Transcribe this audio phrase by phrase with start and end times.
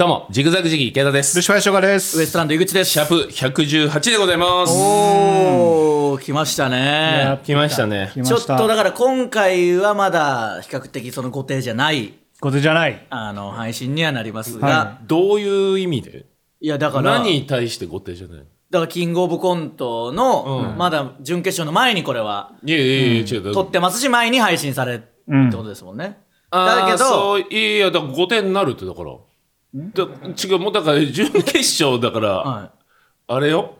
[0.00, 1.36] どうも、ジグザグジギー池田です。
[1.36, 2.18] ルシファーショガです。
[2.18, 2.92] ウエストランド井口です。
[2.92, 4.72] シャープ118でございます。
[4.72, 7.40] おー、来ましたやね。
[7.44, 8.56] 来ましたねちょっ来ました。
[8.56, 13.06] とだから今回はまだ比較的その固定じゃない、ことじゃない。
[13.10, 16.24] あの、配信にはなりますが、、はいどういう意味で？
[16.62, 23.52] やだから、何に対して後手じゃないだからキングオブコントの、まだ準決勝の前にこれは、いやいやいや、違う。
[23.52, 25.02] 撮ってますし、前に配信される
[25.46, 26.20] ってことですもんね。
[26.52, 29.10] あーだけど、そういやいや、だから後手になるってだから。
[29.74, 32.70] だ違う、もうだから準決勝だから、は
[33.28, 33.74] あれよ？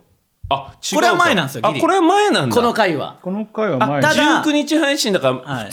[0.48, 0.96] あ、違うか。
[0.96, 2.56] これは前なんですよあ、ギリこれは前なんい、だ。
[2.56, 3.18] この回は。
[3.22, 4.12] この回は前だ
[4.44, 5.70] 19日配信だから、はい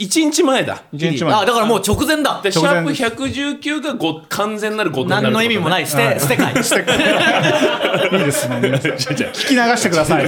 [0.00, 0.82] 1日前だ。
[0.92, 1.34] 一日前。
[1.34, 2.40] あ、だからもう直前だ。
[2.42, 5.22] で、シャープ直前です119がご完全なる後手になる。
[5.24, 6.54] 何の意味もない、捨て、捨て回。
[6.56, 8.56] いいですね。
[8.64, 10.26] 聞き流してください。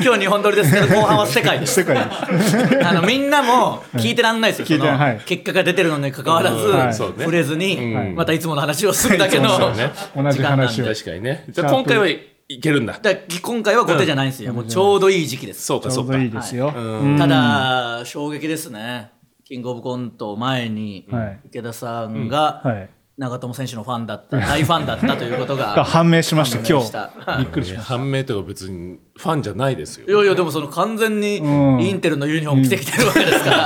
[0.00, 1.74] 今日日本撮りですけど、後半は世界です。
[1.74, 1.96] 世界。
[1.98, 10.86] あのみんなも聞いてらんないですよ、聞いてそのはい結果が出てるのに関わらず、はい触れずに、うんまたいつもの話をするだけのそうね同じ話を。
[10.86, 11.44] 確かにね。
[11.48, 12.20] じゃあ今回はい
[12.60, 12.98] けるんだ。
[13.02, 13.10] だ
[13.42, 15.64] 今回は後手じゃないんですよ、もうちょうどいい時期です。
[15.64, 16.24] そうか、そうかちょうど。
[16.24, 16.72] いいですよ。
[16.74, 19.10] うんただ、衝撃ですね、
[19.44, 22.88] キングオブコント前に、はい池田さんがはい。
[23.18, 25.82] 長友選手のファンだった、 大ファンだったということがが。
[25.84, 26.96] 判明しました、今日。
[26.96, 30.18] はいびっくりしまし判明とか別にファンじゃないですよい。
[30.18, 33.56] やいや、でもその完全にうんインテルのユニフォーム着てきてるわけですから。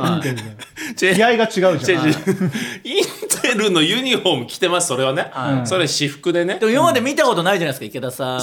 [0.00, 0.20] はい
[0.96, 1.06] た。
[1.06, 2.06] 違う気合が違うじゃん。
[2.06, 2.14] 違う違う
[2.82, 3.04] イン
[3.42, 5.30] テルのユニフォーム着てます、それはね。
[5.64, 6.66] それ私服でねで。
[6.66, 8.42] も今まで見たことないじゃないですか、池田さんが、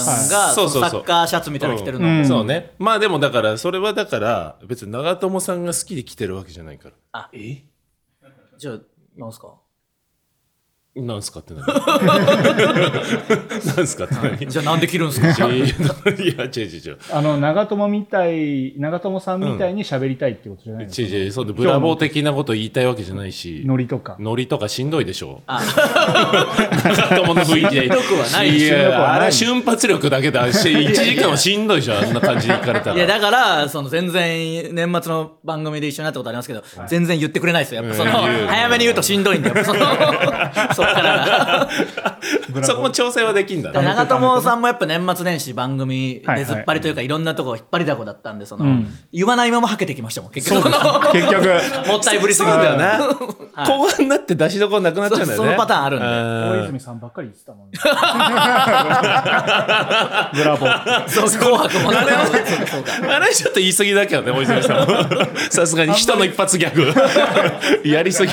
[0.54, 2.08] そうそうそうサッカーシャツみたいなの着てるの。
[2.08, 2.70] うんそうね。
[2.78, 6.94] まあでもだから、それはだから、別に長友さんが好きで着てるわけじゃないから。
[7.12, 7.64] あえ？
[8.56, 8.78] じゃあ、
[9.18, 9.48] なんすか？
[10.96, 11.64] なんすかって何
[13.76, 15.28] なんすかって何じゃあなんで着るんすか？
[15.28, 15.70] いや、いや違う
[16.16, 16.96] 違う違う。
[17.12, 21.08] あの、長友みたい、長友さんみたいに喋りたいってことじゃないですか。
[21.08, 23.62] 違う違う、そうでブラボー的なこと言いたいわけじゃないし。
[23.66, 24.16] ノリとか。
[24.18, 25.60] ノリとかしんどいでしょあ。
[26.84, 27.80] 長友の雰囲気で。
[27.82, 32.96] しんどくはないいしあれ瞬発力だけで、1時間はしんどいでしょ、あんな感じで行かれたら。
[32.96, 37.82] いやだからその全然年末の番組で一緒になったことありますけど、全然言ってくれないですよ。
[37.82, 39.80] やっぱその、早めに言うとしんどいんでやっぱその
[40.94, 41.68] から
[42.62, 43.82] そこも調整はできんだね。
[43.82, 50.68] 長友さんもやっぱ年末年始番組はい出ずっぱりというか、いろんなとこ引っ張りだこだったんでその、ん言わないままはけてきましたもん結局
[51.12, 51.46] 結局、
[51.88, 52.98] もったいぶりすぎてだよな。
[53.64, 55.36] 後半になって出しどころなくなっちゃうんだよね。
[55.36, 57.78] そそのパターンあるんで大ん泉さんばっかり言ってたもんね。
[60.34, 61.08] ブラボー。
[61.08, 64.96] そう紅白もあれちょっと言い過ぎだけどね、大泉さんも。
[65.50, 67.88] さすがに人の一発ギャグ。
[67.88, 68.32] やりすぎ。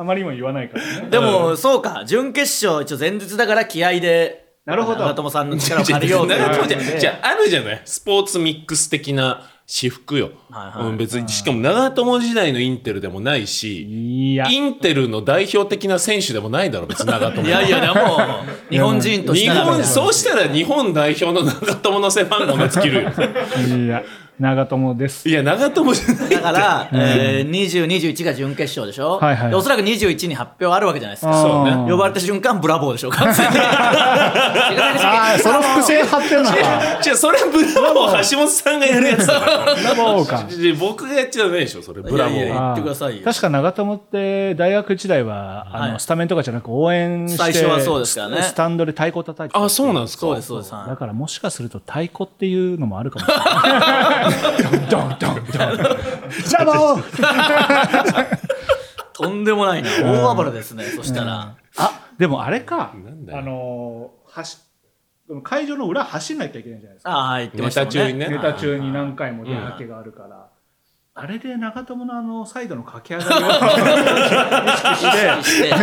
[0.00, 1.08] あまりにも言わないからね。
[1.10, 7.82] でも、そうか準決勝一応前日だから気合でなるほど長友さんの力を借りようという 長友じゃことでじゃあ、あるじゃない？
[7.84, 10.30] スポーツミックス的な私服よ。
[10.50, 14.46] はいはいうん別に、しかも長友時代のインテルでもないし、いや。
[14.48, 17.46] インテルの代表的な選手でもないだろ、別に 長友。
[17.46, 18.18] いやいやでも
[18.70, 23.10] 日本人とし日たら本、そうしたら日本代表の長友の背番号のつけるよ。
[23.84, 24.02] いや、
[24.38, 25.28] 長友です。
[25.28, 26.30] いや、長友じゃない。
[26.30, 31.32] だから、 えー、20、21が準決勝でしょ、はいはいでおそらく21に発表あるわけじゃないですか。
[31.42, 33.56] そうね呼ばれた瞬間、ブラボーでしょ、完全に。
[33.58, 36.56] ああ、その伏線張ってんのか。
[37.04, 39.74] 違う、それブラボー橋本さんがやるやつだから。
[39.74, 40.44] ブラボーか。
[40.48, 42.02] で僕がやっちゃダメでしょ、それ。
[42.02, 42.36] ブラボーは。
[42.36, 50.74] いやいや言ってくださいよ確か長友って大学時代は、あのはいスタメンとかじゃなく応援して最初はそうですからねスタンドで太鼓叩いてたあ、そうなんですかそうです、そうです。
[50.74, 54.27] はいだからもしかすると太鼓っていうのもあるかもしれない。
[54.30, 55.44] ドンドンドンドン。
[55.46, 55.54] ブ
[56.52, 58.38] ラボー
[59.12, 59.90] とんでもないな。
[60.02, 61.56] 大暴れですね、そしたら。
[61.76, 64.58] あでもあれかあのー走
[65.42, 67.10] 会場の裏走んないといけないじゃないですか。
[67.10, 68.14] ああ、言ってましたもんね。
[68.14, 70.48] ネタ中にねネタ中に何回も出はけがあるから。
[71.20, 73.48] あれで長友のあのサイドの駆け上がりを
[74.94, 75.74] 意識して、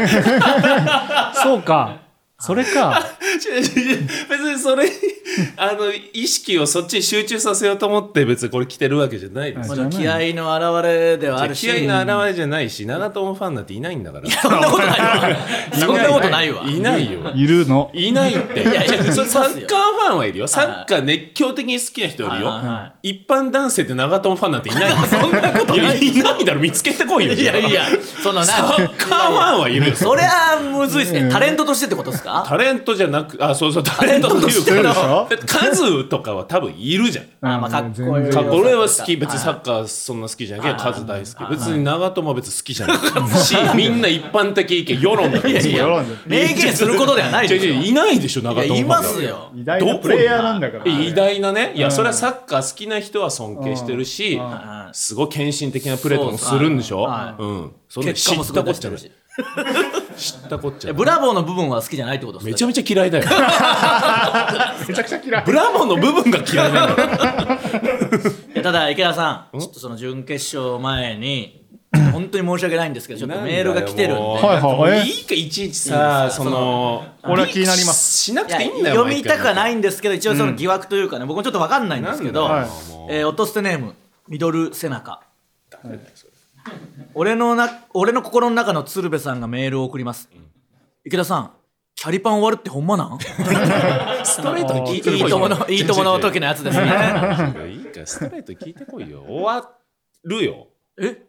[1.44, 1.98] そうか、
[2.40, 3.02] それか。
[3.34, 4.90] 別にそれ、
[5.58, 9.76] あの、意識をそっちに集中させようと思って別にこれ着てるわけじゃないですよ。
[9.78, 11.62] まあ気合の表れではあるし。
[11.68, 14.30] 気合の表れじゃないし、長友ファンなんていないんだから。
[14.30, 15.38] そんなことないわ。
[15.74, 16.64] そんなことないわ。
[16.68, 17.20] いないよ。
[17.34, 17.90] いるの？
[17.94, 18.62] いないって。
[18.62, 20.48] いやいやそれサッカーファンはいるよ。
[20.48, 22.54] サッカー熱狂的に好きな人いるよ。
[23.02, 24.96] 一般男性って長友ファンなんていないよ。
[25.10, 26.00] そんなことない。
[26.06, 27.34] いないだろ、見つけてこいよ。
[27.34, 27.84] いやいや、
[28.22, 29.96] そのな、サッカーファンはいるよ。
[29.96, 31.30] そりゃむずいですね。
[31.32, 32.46] タレントとしてってことですか？
[32.48, 34.62] タレントじゃなく、あ、そうそう、タレントというそ
[35.24, 37.26] うでしょか、数とかは多分いるじゃん。
[37.42, 38.44] あまあかっこいい全然。
[38.44, 40.94] か俺は好き別にサはいッカーそんな好きじゃないけどはい。
[40.94, 41.50] 数大好き。
[41.50, 42.98] 別に長友は別に好きじゃない
[43.40, 47.74] しみんな一般的意見世論だからいやいや世論で明言することではないでしょ。
[47.74, 49.52] いないでしょ長友いやいますよ。
[49.56, 50.86] 偉大なプレイヤーなんだから。
[50.86, 51.74] 偉大なね？
[51.76, 54.40] いやそれはサッカー好きな人は尊敬してるし
[54.92, 57.08] すごい献身的なプレーとかもするんでしょ？
[57.38, 57.72] そうん。
[57.88, 59.12] そんな結果もすごい出してるし。
[60.16, 63.26] 知ったこっちゃブラボーの部分は好きじゃないってことですかめちゃめちゃ嫌いだよ。
[64.88, 65.44] めちゃくちゃ嫌い。
[65.46, 67.10] ブラボーの部分が嫌いなんだよ
[68.54, 71.64] いやただ池田さん ちょっとその準決勝前に
[72.12, 74.22] 本当に申し訳ないんですけどちょっとメールが来てるんで。
[74.22, 74.46] もう。
[74.46, 75.22] はいはいい。
[75.22, 75.78] いかいちいち。
[75.90, 78.18] さその俺は気になります。
[78.18, 82.66] しなくていいんだよ読みたくはないいんですけど一応その疑惑というかね、僕もちょっと分かんないんですけど、はい
[83.10, 83.96] えー、落と捨てネーム
[84.28, 85.22] ミドル背中
[87.16, 90.30] 俺のな俺の心の中の鶴瓶さんがメールを送ります、
[91.06, 91.52] 池田さん
[91.96, 93.18] キャリパン終わるってほんまなん？
[94.26, 95.26] ストレートに聞いてこいよ。
[95.26, 96.86] いいとものいいともの時のやつですね。
[97.72, 99.24] いいからストレートに聞いてこいよ。
[99.28, 99.70] 終わ
[100.24, 100.68] るよ。
[101.02, 101.26] え？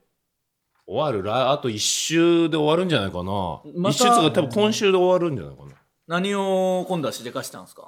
[0.88, 5.70] 終わるらあと1週で終わるんじゃないかな、また一週とか多分今週で終わるんじゃないかな。
[6.08, 7.82] 何を今度はしでかしたんですか？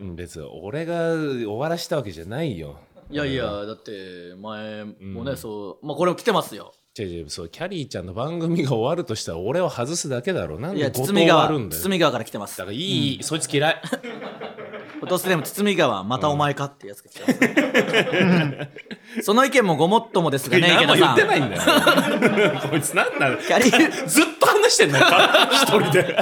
[0.00, 2.76] うん別に俺が終わらしたわけじゃないよ。
[3.10, 10.58] いやいやだって前もね、そうまあこれも来てますよ違う違うそうキャリーちゃんの番組が終わるとしたら俺を外すだけだろ。
[10.58, 11.82] なんいやで後藤終わ堤川るんだよ。
[11.82, 12.58] 堤川から来てます。
[12.58, 13.82] だからいい、そいつ嫌い。
[15.00, 18.70] 落とすでも堤川またお前かってやつが来てます、ね
[19.22, 21.14] その意見もごもっともですがね池何も言田さん。
[21.14, 22.60] ってないんだよ。
[22.68, 24.06] こいつなんなのキャリー。
[24.06, 25.06] ずっと話してんだよ
[25.52, 26.16] 一人で。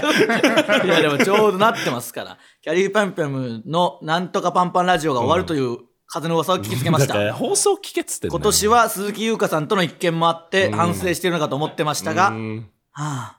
[0.84, 2.38] いやでもちょうどなってますから。
[2.62, 5.78] キャリーパンパムのなんとかパンパンラジオが終わるという
[6.08, 7.32] 風の噂を聞きつけました。
[7.34, 12.70] 放送聞けっつって今年は鈴木優香さんとの一件もあって反省しているのかと思ってましたが、はうん。
[12.92, 13.38] あ、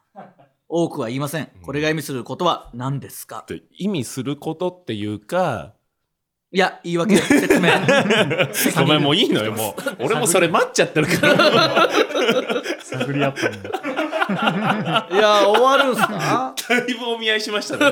[0.70, 1.50] 多くは言いません。
[1.64, 3.46] これが意味することは何ですか？
[3.78, 5.74] 意味することっていうか
[6.52, 7.70] いや、言い訳、説明。
[8.82, 9.82] お前もういいのよもう。
[10.06, 11.90] 俺もそれ待っちゃってるから。
[12.82, 15.08] 探り合ったんだ。
[15.12, 16.54] いや、終わるんすか？
[16.70, 17.92] だいぶお見合いしました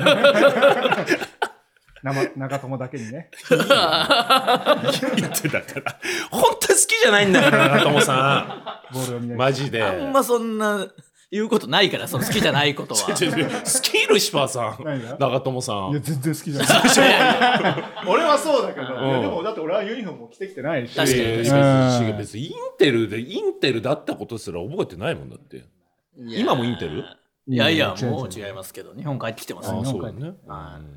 [2.06, 3.30] 生長友だけにね。
[3.50, 3.62] 言っ
[5.40, 5.98] てたから。
[6.30, 9.36] 本当に好きじゃないんだから長友さボールを見ない。
[9.36, 9.82] んマジで。
[9.82, 10.86] あんまそんな
[11.32, 13.00] 言うことないから、その好きじゃないことは。
[13.10, 15.90] 好きルシファーさん長友さん。
[15.90, 17.84] いや全然好きじゃない。
[18.06, 19.04] 俺はそうだけど、ん。
[19.08, 20.94] いやでもだって俺はユニフォームも着てきてないし。
[20.94, 25.64] 確かにいやいやうん違う別にインテルでインテルだったことすら覚えてないもんだって。
[26.16, 27.02] 今もインテル？
[27.48, 30.32] いやいや、もう違いますけど、日本帰ってきてますあよあそうだね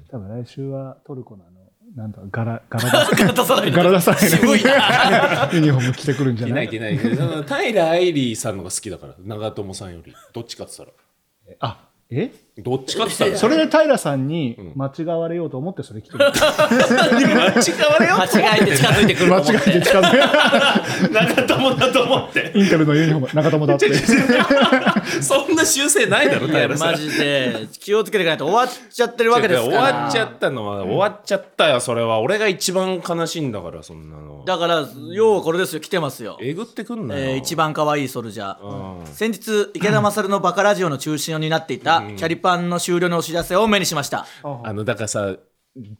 [0.09, 1.59] 多分来週はトルコのあの
[1.95, 3.77] なんだ柄柄出出さないで。
[3.77, 5.49] 柄出さない渋いな。
[5.51, 6.49] ユニフォーム着てくるんじゃい？
[6.51, 6.79] なないいい。
[6.79, 11.57] ない平愛理さんのが好きだから長友さんよりどっちかって言ったら。
[11.61, 12.31] あえ？
[12.63, 13.37] どっちかって言ったら。
[13.37, 16.25] それで平さんに間違われようと思ってそれ着てる。
[16.25, 19.51] 間違われよ間違えて近づいてくると間思って。
[19.51, 22.51] 違えて近づい長友だと思って。
[22.55, 23.93] インテルのユニフォーム長友だって。
[25.21, 26.91] そんな修正ないだろ平さん。
[26.91, 29.81] マジで気をつけていかないと終わっちゃってるわけですから。
[29.81, 34.43] 終わっちゃったのは終わっちゃったよそれは俺が一番悲しいんだからそんなの。
[34.45, 39.05] だから要はこれですよ来てますよ、えぐってくんなよ、えー一番可愛いソルジャー、うん。
[39.05, 44.25] 先日池田勝のバカラジオの中心を担っていたキャリパンの終了のお知らせを目にしました、
[44.63, 45.35] あのだからさ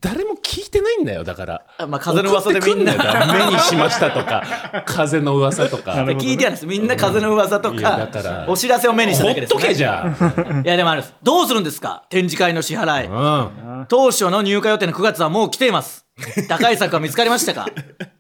[0.01, 1.66] 誰も聞いてないんだよだから。
[1.78, 3.48] あまあ風の噂でみんな送ってくんだよ。
[3.51, 4.44] 目にしましたとか
[4.86, 6.04] 風の噂とか。
[6.06, 6.66] で聞いてやるんです。
[6.66, 11.13] みんな風の噂といやかだからお知らせを目にしたほだけです、ね、っとけじゃん、 いやでもあれです。
[11.22, 12.04] どうするんですか？
[12.10, 13.07] 展示会の支払い。
[13.07, 16.06] うん、当初の入荷予定の9月はもう来ています。
[16.50, 17.68] 打開策は見つかりましたか？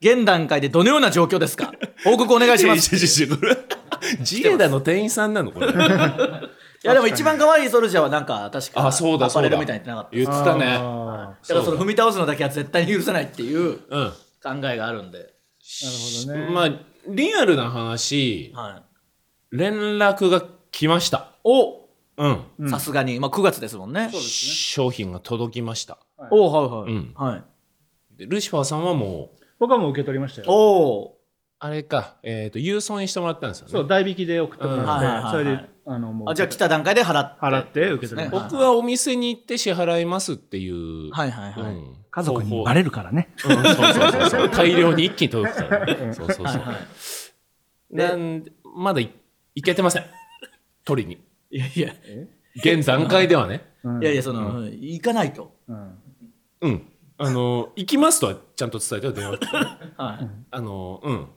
[0.01, 1.73] 現段階でどのような状況ですか？
[2.05, 2.95] 報告お願いします。
[2.95, 3.57] いやいやいやこれ
[4.23, 5.67] ジエダの店員さんなのこれ
[6.83, 10.15] いやでも一番可愛いソルジャーはなんか確かあそうだアパレルみたいに言ってなかった。
[10.15, 10.77] 言ってたね。
[10.79, 14.13] あだからその踏み倒すのだけは絶対に許せないっていううん。
[14.41, 16.53] 考えがあるんで、ーなるほどね。
[16.53, 16.69] まあ
[17.07, 18.81] リアルな話は
[19.51, 21.33] い、連絡が来ました。
[21.43, 21.89] お！
[22.17, 22.69] うん。
[22.69, 24.09] さすがに、まあ、9月ですもんね。
[24.13, 25.97] 商品が届きました。
[26.31, 27.13] おはいはい、うん。
[27.15, 27.43] はい、
[28.17, 30.47] でルシファーさんはもう僕はもう受け取りましたよ。
[30.49, 31.17] おお
[31.59, 33.71] あれか、えっと郵送にしてもらったんですよね。
[33.73, 34.85] そう代引きで送ってもうん。
[34.85, 37.41] らはいはいはいってそれであのもうあじゃあ来た段階で払って。
[37.41, 38.49] 払って受け取りましたね。
[38.51, 41.95] 僕はお店に行って支払いますっていう、はいはいはい、うん。
[42.11, 43.29] 家族にバレるからね。
[43.43, 44.49] うんそうそうそうそう。
[44.53, 46.13] 大量に一気に届くからね。
[46.13, 47.95] そうそうそう、はいはい。
[47.95, 49.11] なんでまだい
[49.55, 50.05] いけてません。
[50.85, 51.17] 取りに。
[51.49, 51.93] いやいや。
[52.57, 53.65] 現段階ではね。
[53.83, 54.03] うん。
[54.03, 55.97] いやいやその、行かないと、うん。
[56.61, 56.85] うん。
[57.17, 59.39] あの行きますとはちゃんと伝えてよ電話。
[59.97, 60.29] はい。
[60.51, 61.27] あのうん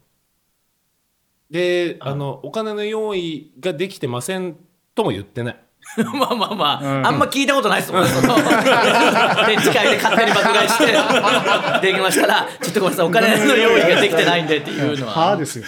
[1.53, 4.57] であのお金の用意ができてません
[4.95, 5.57] とも言ってない。
[6.15, 7.07] まあまあまあ、うん。
[7.07, 8.05] あんま聞いたことないですもん。
[8.05, 8.45] ね、その展
[9.61, 10.87] 示会で勝手に爆買いして、
[11.83, 15.13] できましたら、ちょっとごめんなさい、お金の用意ができてないんでっていうのは。
[15.13, 15.65] はあですよ。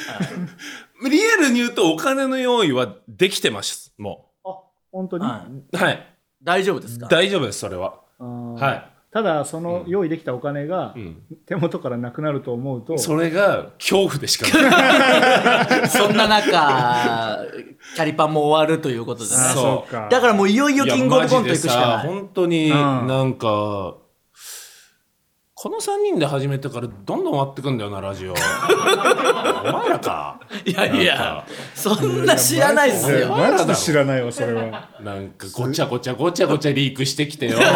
[1.11, 4.55] リアルに言うとお金の用意はできてますもあ
[4.93, 5.25] 本当に？
[5.27, 6.07] はい、うはい。
[6.43, 7.09] 大丈夫ですか？
[7.09, 7.95] 大丈夫ですそれは。
[8.19, 11.17] はいただその用意できたお金がうん。
[11.47, 15.87] 手元からなくなると思うと、それが恐怖でしかない。
[15.89, 17.39] そんな中、
[17.95, 19.37] キャリパンも終わるということでね。
[19.37, 19.63] あそう。
[19.63, 20.09] そうか。
[20.11, 22.07] だからもういよいよキングオブコント行くしかない。
[22.09, 23.35] 本当にうんなん。
[23.35, 23.95] か、
[25.57, 28.33] この3人で始めてからどんどん終わってくんだよなラジオ。
[28.33, 30.41] お前らか。
[30.67, 31.47] いやいや、
[31.77, 33.29] そんな知らないっすよ。
[33.29, 34.89] マジで知らないわそれは。
[35.01, 37.59] なんかごちゃごちゃごちゃごちゃリークしてきてよ。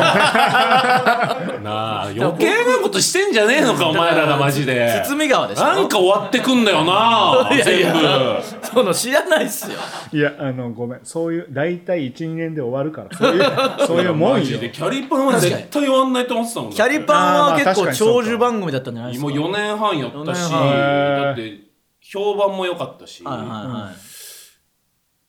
[1.62, 5.00] なあ余計なことしてんじゃねえのかお前らがマジで。
[5.06, 5.62] 包み川でしょ。
[5.62, 8.02] なんか終わってくんだよないやい全部。
[8.02, 9.78] やその知らないっすよ。
[10.12, 11.00] いやあのごめん。
[11.04, 13.44] そういう大体12年で終わるからそういう
[13.86, 14.34] そういうもんよ。
[14.38, 14.70] マジで。
[14.70, 19.30] キャリパンは絶対終わんないと思ってたもんキャリパンはあーまあ結構長寿番組だったんじゃないですか？
[19.30, 21.60] もう4年半やったしだって
[22.00, 23.58] 評判も良かったし、はいはいはい。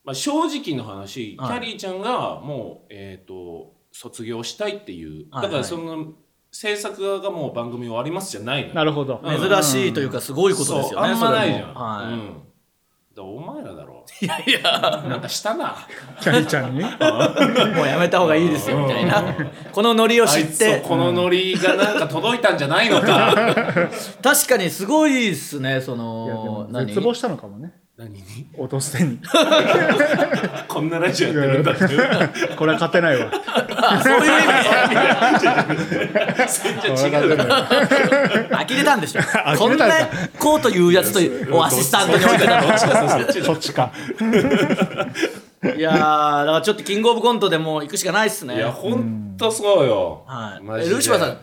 [0.03, 6.13] まあ、正直の話、はいキャリーちゃんがもう、えー、と卒業したいっていう、はいはいだからその
[6.51, 10.89] 制作側がもう番組終わりますじゃないのよなるほどうん珍しいというかすごいことですよね。
[10.89, 12.41] そうあんまないじゃん、はうん、
[13.23, 14.05] お前らだろ。
[14.21, 14.25] い。
[14.25, 15.75] いやいや、なんかしたな
[16.21, 16.81] キャリちゃんに？
[16.81, 16.87] も
[17.83, 19.35] うやめた方がいいですよみたいな。
[19.71, 23.33] このノリを知って、このノリがなんか届いたんじゃないのか。
[24.23, 26.87] 確かにすごいっすね、その、何？
[26.87, 28.47] 絶望したのかもね何に？
[28.57, 29.19] 落とす手に
[30.69, 31.83] こんなラジオやってるんだって
[32.55, 33.29] これは勝てないわ。
[33.75, 34.25] あそういう意
[36.47, 37.35] 全然違う
[38.55, 39.21] 呆れたんでしょ。
[39.59, 39.85] こんな
[40.39, 41.19] こうというやつと
[41.53, 42.77] をアシスタントに置いてたの。
[43.43, 43.91] そっちか。
[45.61, 48.55] いやー、だからちょっとキングオブコントでもう行くしかないっすね。
[48.55, 50.89] いやほんとそうよ、はい。
[50.89, 51.37] ルシファーさん、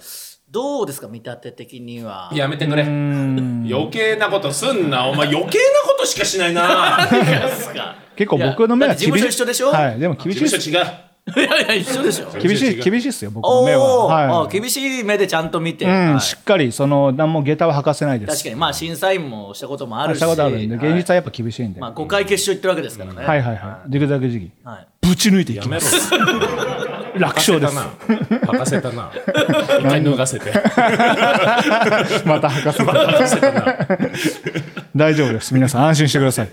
[0.56, 2.30] どうですか見立て的には？
[2.32, 2.82] やめてくれ。
[2.82, 5.06] 余計なことすんな。
[5.06, 7.06] お前余計なことしかしないな。
[7.10, 7.96] ですか。
[8.16, 9.70] 結構僕の目はだって事務所一緒でしょ？
[9.70, 9.98] はい。
[9.98, 10.56] でも厳しいっす。
[10.56, 11.46] 事務所違う。
[11.46, 12.30] いやいや、一緒でしょ。
[12.40, 15.84] 厳しい厳しいっすよ僕の目ははあ厳しい目でちゃんと見て。
[15.84, 16.20] い、うんはい。
[16.22, 18.32] しっかりその何も下駄は履かせないです。
[18.32, 20.16] 確かに、まあ審査員もしたこともあるし。
[20.16, 20.88] したことあるんではい。
[20.88, 23.26] 現実はやっぱ厳しいんで、まあ5回決勝行ってるわけですからね。
[23.26, 23.90] はいはいはい。
[23.90, 24.86] ジグザグジギはい。
[25.02, 26.10] ぶち抜いていやめきます。
[26.10, 26.18] ろ
[27.18, 27.76] 楽勝です。
[27.76, 29.11] 履かせたな。
[29.78, 30.50] 一回脱がせて。
[32.25, 33.52] また履かせた。
[33.52, 33.78] な
[34.96, 35.54] 大丈夫です。
[35.54, 36.49] 皆さん安心してください。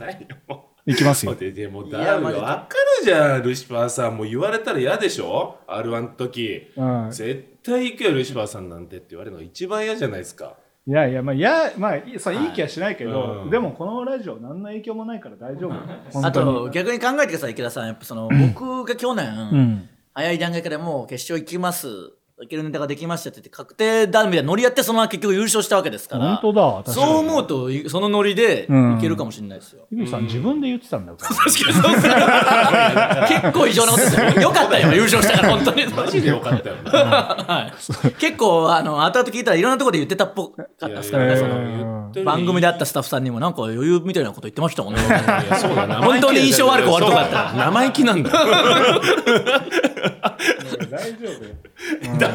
[0.86, 0.96] い。
[0.96, 1.36] きますよ。
[1.36, 2.68] ででもだ分か
[3.00, 4.18] るじゃんルシファーさん。
[4.18, 6.72] もう言われたら嫌でしょ？R1 の時。
[6.76, 9.42] うん絶対行くよルシファーさんなんてって言われるの。
[9.42, 10.56] が一番嫌じゃないですか。
[10.86, 13.50] いやいやまあいやまあいいそういい気はしないけど、うん。
[13.50, 16.28] でもこのラジオ何の影響もないから大丈夫。
[16.28, 16.72] あと、に。
[16.72, 17.88] 逆に考えてください、池田さん。
[17.88, 21.88] やっぱその、僕が去年、うん早い段階からもう決勝行きます。
[22.44, 26.38] いけるネタができましたって言って、確定段みたいなノリやって、そのまま結局優勝したわけですから。
[26.38, 29.88] 本当だそう思うと、いそのノリでいけるかもしれないですよ。
[29.92, 32.16] 井口さん自分で言ってたんだよ確かにそうですね
[33.30, 34.42] 結構異常なことですよ。
[34.42, 35.86] よかったよ、 優勝したから、本当に。
[35.88, 36.92] マジでよかったよな
[37.48, 41.94] はい、結構、あの、後々聞いたらいろんなところで言ってたっぽかったですからね、その。
[42.26, 45.02] 番組で会ったスタッフさんにもなんか余裕みたいなこと言ってましたもんね。
[45.02, 48.38] 本当に印象悪く終わるとこだった生意気なんだよ
[50.90, 51.32] 大丈夫よ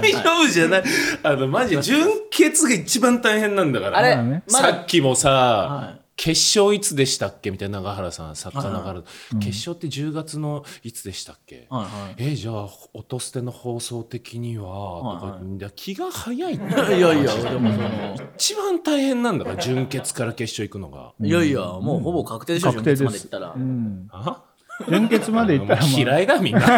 [0.01, 0.85] 大丈夫じゃない。
[1.23, 3.99] あのマジ純潔が一番大変なんだから。
[3.99, 6.01] あれ、さっきもさ、はい。
[6.21, 7.53] 決勝いつでしたっけ？
[7.53, 9.03] みたいな永原さん作家の永はい原、
[9.41, 11.89] 決勝って10月のいつでしたっけ、はいは
[12.19, 12.33] い。
[12.33, 15.73] えじゃあ音捨ての放送的には、はいはい。
[15.77, 16.65] 気が早いって。
[16.99, 23.29] いやいや、でもその、一番大変なんだから純潔から決勝行くのが、いやいや、もうほぼ確定でしょ、確定純です。
[23.29, 23.65] 潔まで行ったら。
[23.65, 24.09] うん。
[24.11, 24.43] あ？
[24.87, 26.61] 純潔までいったら、まあ、嫌いだみんな。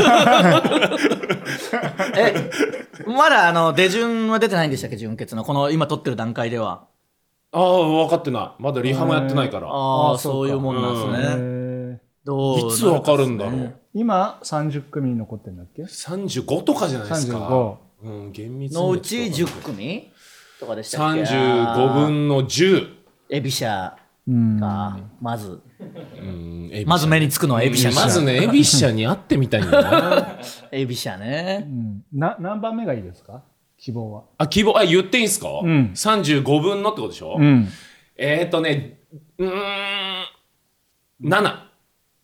[2.16, 2.50] え、
[3.06, 5.44] まだあの、出順は出てないんでしたっけ、純潔の。
[5.44, 6.84] この今撮ってる段階では。
[7.52, 8.62] ああ分かってない。
[8.62, 12.00] まだリハもやってないから、ああ、そういうもんなんですね。
[12.24, 17.38] どういつ分かるんだろう、今30組残ってんだっけ？35とかじゃないですか。
[17.38, 20.10] 35うん、厳密にのうち10組
[20.58, 22.88] とかでしたっけ？35分の10
[23.30, 23.92] エビシャ。
[23.92, 25.60] うんが、まず。
[26.18, 26.70] うん。
[26.86, 30.38] まず目につくのはエビシャまずねエビシャに会ってみたいんな
[30.70, 31.66] エビシャね。
[31.66, 32.04] うん。
[32.12, 33.42] な何番目がいいですか？
[33.78, 34.22] 希望は。
[34.38, 35.92] あ希望あ言っていいんすか、ん。
[35.94, 37.68] 35分のってことでしょ、うん。
[38.16, 39.00] えっ、ー、とね
[39.38, 40.24] うーん
[41.24, 41.54] 7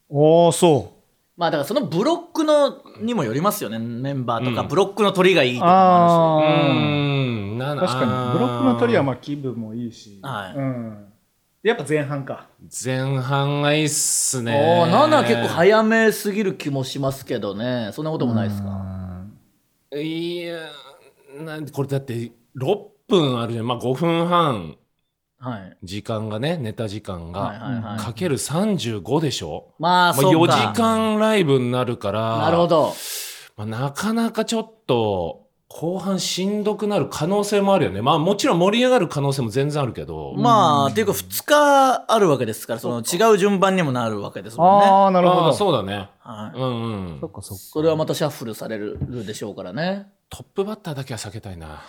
[0.09, 0.93] おおそ
[1.37, 3.79] まあだからそのブロックのにもよりますよね。
[3.79, 4.69] メンバーとか、うん。
[4.69, 7.55] ブロックの鳥がいいうとかもうああー。
[7.55, 8.33] ん7確かに。
[8.33, 10.59] ブロックの鳥はまあ気分もいいし、はい。
[10.59, 11.07] うん、
[11.67, 12.47] やっぱ前半か
[12.85, 14.41] 前半がいいっす。
[14.41, 17.91] ねおー7結構早めすぎる気もしますけどね。
[17.93, 19.25] そんなこともないですか？
[20.01, 20.59] いや
[21.45, 22.77] なんこれだって6
[23.09, 24.77] 分あるじゃんまあ5分半
[25.41, 25.77] はい。
[25.83, 27.99] 時間がねネタ時間が、はいはいはい。
[27.99, 29.75] かける35でしょ？
[29.81, 30.73] まあ、まあ、4そうか。
[30.73, 32.95] 時間ライブになるからなるほど。
[33.57, 38.01] まあ、なかなかちょっと後半しんどくなる可能性もあるよね。
[38.01, 40.35] まあもちろん盛り上がる可能性も全然あるけど。
[40.37, 44.87] まあ、っていうか2日あるわけですから、その違う順番にもなるわけですもんね。
[44.87, 45.53] ああ、なるほど。
[45.53, 46.09] そうだね。
[46.21, 47.27] はいうんうんそ。
[47.27, 47.65] っかそっか。
[47.65, 50.07] それはまたシャッフルされるでしょうからね。
[50.31, 51.83] トップバッターだけは避けたいな。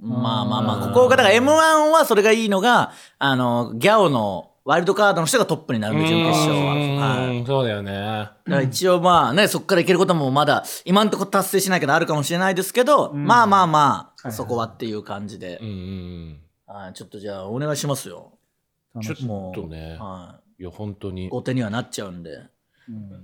[0.00, 7.42] まあまあまあ、ここが、だから M1 はそれがいいのが、あの、ギャオのワイルドカードの人がトップになるんで、準決勝は。
[7.46, 7.90] そうだよね。
[7.90, 15.68] だから一応まあね、そこからいけることもまだ、今んとこ達成しないけどあるかもしれないですけど、まあまあまあ、そこはっていう感じでうん。
[15.68, 18.32] うんはい、ちょっとじゃあお願いしますよ。
[18.94, 19.00] うん。
[19.00, 19.96] ちょもう、っとね。
[19.98, 21.28] はいや、本当にい。。
[21.30, 22.38] 後手にはなっちゃうんで。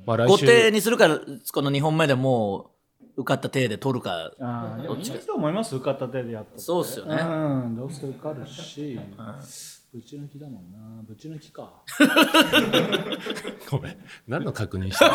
[0.07, 2.71] まあ来週後手にするから、この2本目でも
[3.17, 4.33] う、受かった手で取るか。
[4.41, 6.59] ああ、でもいいと思います、受かった手でやった。
[6.59, 8.99] そうっすよねうん、どうせ受かるし、
[9.95, 10.79] ぶち抜きだもんな。
[11.07, 11.71] ぶち抜きか。
[13.71, 13.97] ごめん。
[14.27, 15.07] 何の確認した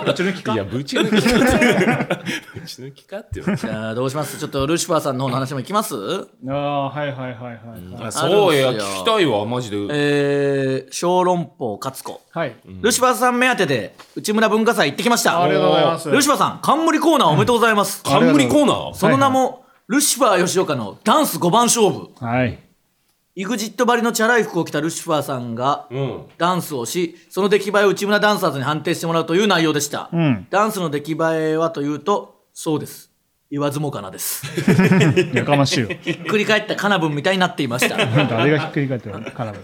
[0.00, 0.04] の？
[0.10, 0.54] ぶち抜きか？
[0.54, 2.58] いや、ぶち抜きかって。
[2.60, 4.36] ぶち抜きかってじゃあどうします？
[4.36, 5.94] ちょっとルシファーさんの方の話もいきます？
[6.48, 7.54] ああ、はいはいはいはい。
[7.54, 7.54] は
[7.98, 9.76] いたあそうや、聞きたいわ、マジで。
[9.90, 12.20] えー、小籠包勝子。
[12.32, 12.56] はい。
[12.66, 15.40] ルシファーさん目当てで内村文化祭行ってきました。
[15.40, 16.10] ありがとうございます。
[16.10, 18.02] ルシファーさん、冠コーナーおめでとうございます。
[18.02, 22.08] 冠コーナーその名も、ルシファー吉岡のダンス5番勝負。
[22.18, 22.58] はい。
[23.38, 26.26] イグジット張りのチャラい服を着たルシファーさんがうん。
[26.38, 30.10] ダンスをし、その出来栄えを内村ダンサーズに判定してもらうという内容でした。
[30.12, 30.48] うん。
[30.50, 31.16] ダンスの出来栄
[31.52, 33.12] えはというと、そうです。
[33.48, 34.44] 言わずもかなです。
[35.32, 35.88] やかましいよ。
[36.00, 37.96] ひっくり返ったカナブンみたいになっていました。
[38.26, 39.62] 誰がひっくり返ってるカナブン。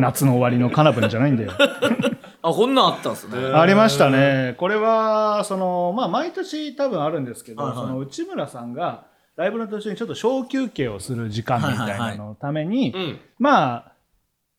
[0.00, 1.52] 夏の終わりのカナブンじゃないんだよ。
[2.40, 3.36] あ、こんなんあったんですね。
[3.52, 4.54] ありましたね。
[4.56, 9.11] これは、その、まあ、毎年多分あるんですけど、はいはいその内村さんが、
[9.42, 13.20] ライブの途中にちょっと小休憩をする時間みたいなののために、うん。
[13.38, 13.92] まあ、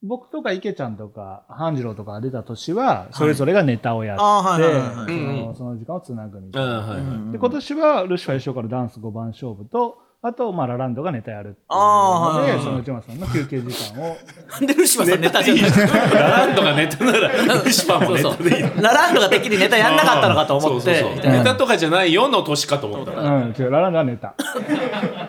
[0.02, 6.74] 僕とか池ちゃんとか半次郎とかが出た年は、それぞれがネタをやって、そうんの時間をつなぐみたあいな。
[6.80, 7.32] はいはい。
[7.32, 14.18] で今年はルシファー吉岡のダンス5番勝負と、あと、まあ、ラランドがネタやるっていうので、その内村さんの休憩時間を、
[14.52, 17.28] なんでルシファーさんネタじゃないラランドがネタなら、
[17.62, 18.82] ルシファーもネタでいい。
[18.82, 20.96] ラランドがてっきりネタやんなかったのかと思って。
[20.96, 23.22] そうそうそうネタとかじゃないよの年かと思ったら。
[23.22, 24.34] うん、違う、ラランドはネタ。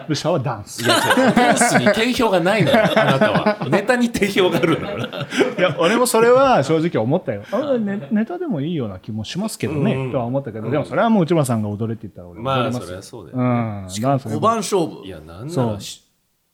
[0.07, 0.81] ルシファーはダンス。
[0.81, 3.66] いダンスに定評がないのよ、あなたは。
[3.68, 5.27] ネタに定評があるんだから。
[5.64, 7.42] や、俺もそれは正直思ったよ。
[7.51, 12.92] あネネタでもいいような気もしますけどね、うんとは思ったけど、でもそれはもう内村さんが踊れって言ったら俺まあ、そ踊れますよ。
[12.92, 13.45] りゃそうだようね。
[13.49, 15.11] ん、ダンス5番勝負い。
[15.11, 16.03] や、なんならし、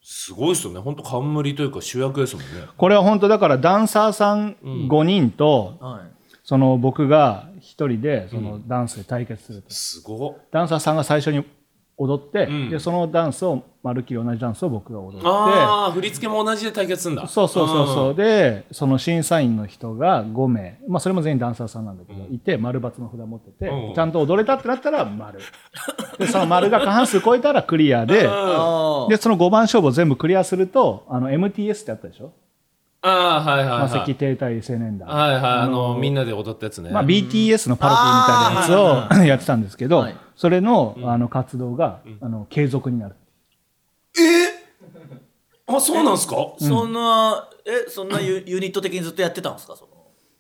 [0.03, 0.81] すごいですよね。
[0.81, 2.49] 本当冠というか主役ですもんね。
[2.77, 6.11] これは本当だからダンサーさん5人と、はい。
[6.43, 10.37] その僕が一人でそのダンスで対決すると、すごっ。
[10.51, 11.45] ダンサーさんが最初に
[12.03, 12.71] 踊って、うん。
[12.71, 15.27] でそのダンスをまるっきり同じダンスを僕が踊って。
[15.27, 17.27] ああ、振り付けも同じで対決するんだ。
[17.27, 18.15] そうそうそうそう。
[18.15, 23.95] でその審査員の人が5名、まあ、それも全員ダンサーさんなんだけど、いて丸×の札持ってて、うん。
[23.95, 25.41] ちゃんと踊れたってなったら丸。
[26.19, 32.33] でその丸が過半数超えたらクリアであでその5番勝負を全部クリアするとあの MTS ってあったでしょ？
[33.03, 34.03] ああ、はいはい魔はい。
[34.03, 36.91] 石停滞青年団、はいはい、あの、みんなで踊ったやつね。
[36.91, 43.15] まあ、BTS のパロディみたいなやつを やってたんですけど、はいそれのあの活動が、あの継続になる。
[45.67, 46.35] あ、そうなんすか？
[46.59, 49.77] そんな、え、そんなユ ユニット的にずっとやってたんですか？
[49.77, 49.91] その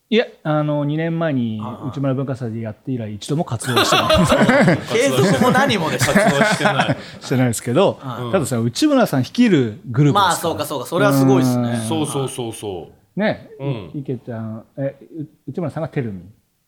[0.09, 6.15] いや、あの、2年前に内村文化祭でやって以来、一度も活動してない 継続も何もでしょ。
[6.15, 6.97] 活動してない。
[7.21, 7.99] してないですけど、
[8.33, 11.77] たださ、内村さん率いるグループですからまあそうかそうか、それはすごいですね。
[11.87, 13.21] そうそうそうそう。
[13.21, 16.23] ね、うん池ちゃん、え、う内村さんがテルミ。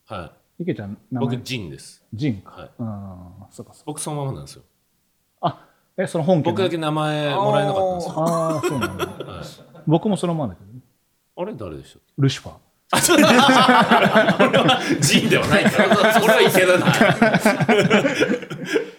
[0.06, 0.41] はい。
[0.62, 2.02] 池ちゃん、名僕、前、ジンです。
[2.12, 2.50] ジンか。
[2.50, 2.88] はいうん、
[3.50, 3.74] そうかそうか。
[3.86, 4.62] 僕、そのままなんですよ。
[5.40, 5.64] あ、
[5.96, 6.50] え、その本家の？
[6.52, 8.14] 僕だけ名前もらえなかったんですよ。
[8.16, 9.06] ああ、そうなんだ。
[9.06, 9.44] はい
[9.84, 10.78] 僕もそのままだけどね。
[11.36, 11.54] あれ？
[11.54, 12.54] 誰でしたルシファー。
[15.00, 16.20] ジンではないから。
[16.20, 16.92] それは池田だ。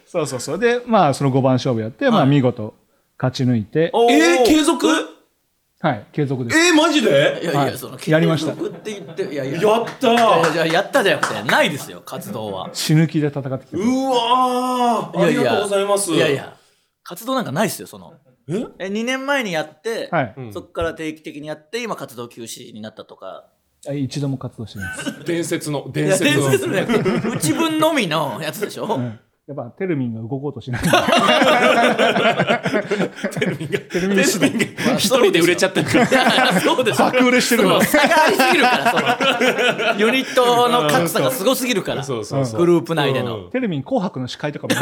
[0.06, 0.60] そうそうそう。
[0.60, 2.74] で、まあ、その5番勝負やって、まあ、見事
[3.18, 4.88] 勝ち抜いて、えー、継続？
[5.84, 6.58] はい、継続です。
[6.58, 7.10] えー、マジで？
[7.44, 12.70] いやいや、はいその、やりましたって言って、いやいや、やったいやーいややったじゃなくて、ないですよ、活動は。
[12.72, 13.84] 死ぬ気で戦ってきてる。
[13.84, 16.14] うわーありがとうございます。
[16.14, 16.56] いやいや、
[17.04, 18.14] 活動なんかないですよ、その。
[18.48, 18.66] え？
[18.80, 20.34] え、2年前にやって、はい。
[20.38, 23.50] うんそこから定期的にやって、今活動休止になったとか。
[23.94, 25.24] 一度も活動してないです。
[25.26, 26.50] 伝説の、いや、伝説の。
[26.50, 26.90] 伝説のやつ
[27.36, 30.82] 内分のみのやつでしょ、うんやっぱテルミンが動こうとしない。
[30.82, 30.88] テ
[33.46, 34.24] ルミンが、テルミンが
[34.96, 36.62] 一人で売れちゃってるから。
[36.62, 38.98] そうですよ爆売れしてるの差がありすぎるから、そ
[39.94, 42.60] の、 ユニットの格差がすごすぎるから、そうそうそう。
[42.62, 43.50] グループ内での。
[43.52, 44.74] テルミン紅白の司会とかも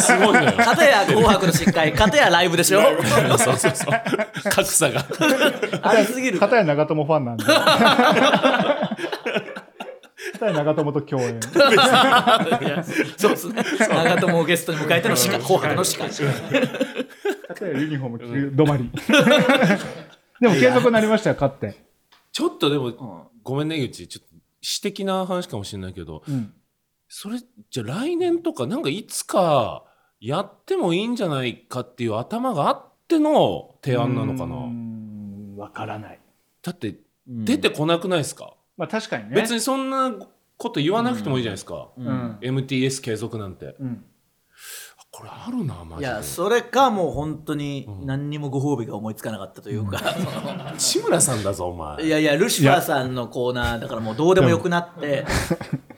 [0.00, 0.52] すごいのよ。
[0.58, 2.82] 片や紅白の司会、 片やライブでしょ？
[3.36, 4.02] そうそうそう。
[4.48, 5.04] 格差が。
[5.82, 6.50] ありすぎるから。
[6.50, 7.44] 片や長友ファンなんで。
[10.38, 11.40] 対長友と共演。
[13.16, 18.90] そうですね長友をゲストに迎えての司会紅白の司会例えばユニフォーム着る止まり。
[20.40, 21.76] でも継続になりましたよ、勝って。
[22.32, 24.08] ちょっとでも、ごめんね、ゆち。
[24.08, 26.52] ちょっと、私的な話かもしれないけど、うん。
[27.08, 27.38] それ、
[27.70, 29.84] じゃあ来年とか、なんかいつか
[30.20, 34.56] やってもいいんじゃないかっていう頭があっての提案なのかな。
[34.56, 36.20] んわからない。
[36.62, 39.36] だって、出てこなくないですか、まあ確かにね。
[39.36, 40.12] 別にそんな
[40.56, 41.90] こと言わなくてもいいじゃないですか。
[41.96, 42.38] うん。
[42.40, 43.76] MTS 継続なんて。
[43.78, 44.04] うん。
[45.14, 46.10] これあるな、マジで。
[46.10, 50.00] いやそれかもう本当に何にもご褒美が思いつかなかったというか、
[50.78, 52.02] 志村さんだぞ、お前。
[52.02, 55.26] いやいやルシファーさんのコーナーだからもうどうでもよくなって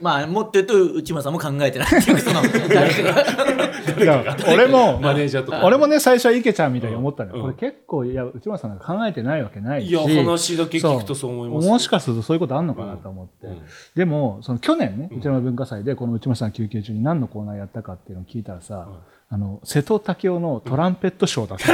[0.00, 5.64] まあもっと言うと内村さんも考えてないっていうその誰か俺も、マネージャーとか。
[5.64, 7.36] 俺もね、最初は池ちゃんみたいに思ったのよ。
[7.36, 9.90] うんこれ結構、いや、内村さんなんか考えてないわけないし。
[9.90, 11.68] いや、話だけ聞くとそう思います。
[11.68, 13.46] もしかするとそういうことあんのかなと思って。
[13.46, 13.58] うん
[13.94, 18.88] でも、その去年ね、内村文化祭でこの内村さん休憩中に何のコーナーやったかっていうのを聞いたらさ、
[19.30, 21.64] あの、瀬戸武雄のトランペットショーだった。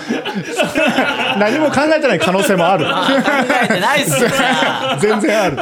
[1.38, 2.84] 何も考えてない可能性もある。
[2.88, 2.90] 考
[3.64, 5.56] えてないっすよな 全然ある。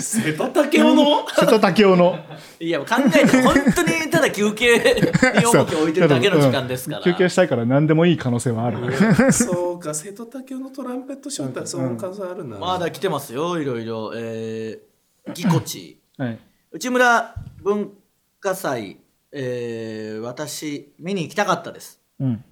[0.00, 1.26] 瀬戸武雄の？
[1.28, 2.18] 瀬戸武雄の。
[2.60, 4.78] いや考えて本当にただ休憩
[5.36, 9.32] に重きを置いてるだけの時間ですから、うん休憩したいから何でもいい可能性はある。
[9.32, 12.58] そうか、瀬戸武雄のトランペットショーってその可能性あるな。
[12.58, 16.38] まだ来てますよいろいろえー、ぎこちはい。
[16.70, 17.90] 内村文
[18.42, 18.98] 化祭、
[19.30, 22.00] えー、私見に行きたかったです。
[22.20, 22.44] うん。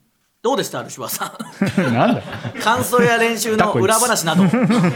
[0.43, 1.37] どうでしたルシファーさ
[1.83, 1.93] ん？
[1.93, 2.25] なんだよ。
[2.63, 4.45] 感想や練習の裏話など。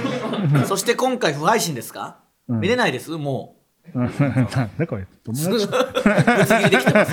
[0.67, 2.61] そして今回不配信ですか、うん。
[2.61, 3.11] 見れないです？
[3.11, 3.57] も
[3.95, 3.99] う。
[3.99, 5.07] んなんだこれ。
[5.25, 5.67] 友う達。
[5.67, 7.13] ぶつ切りできてます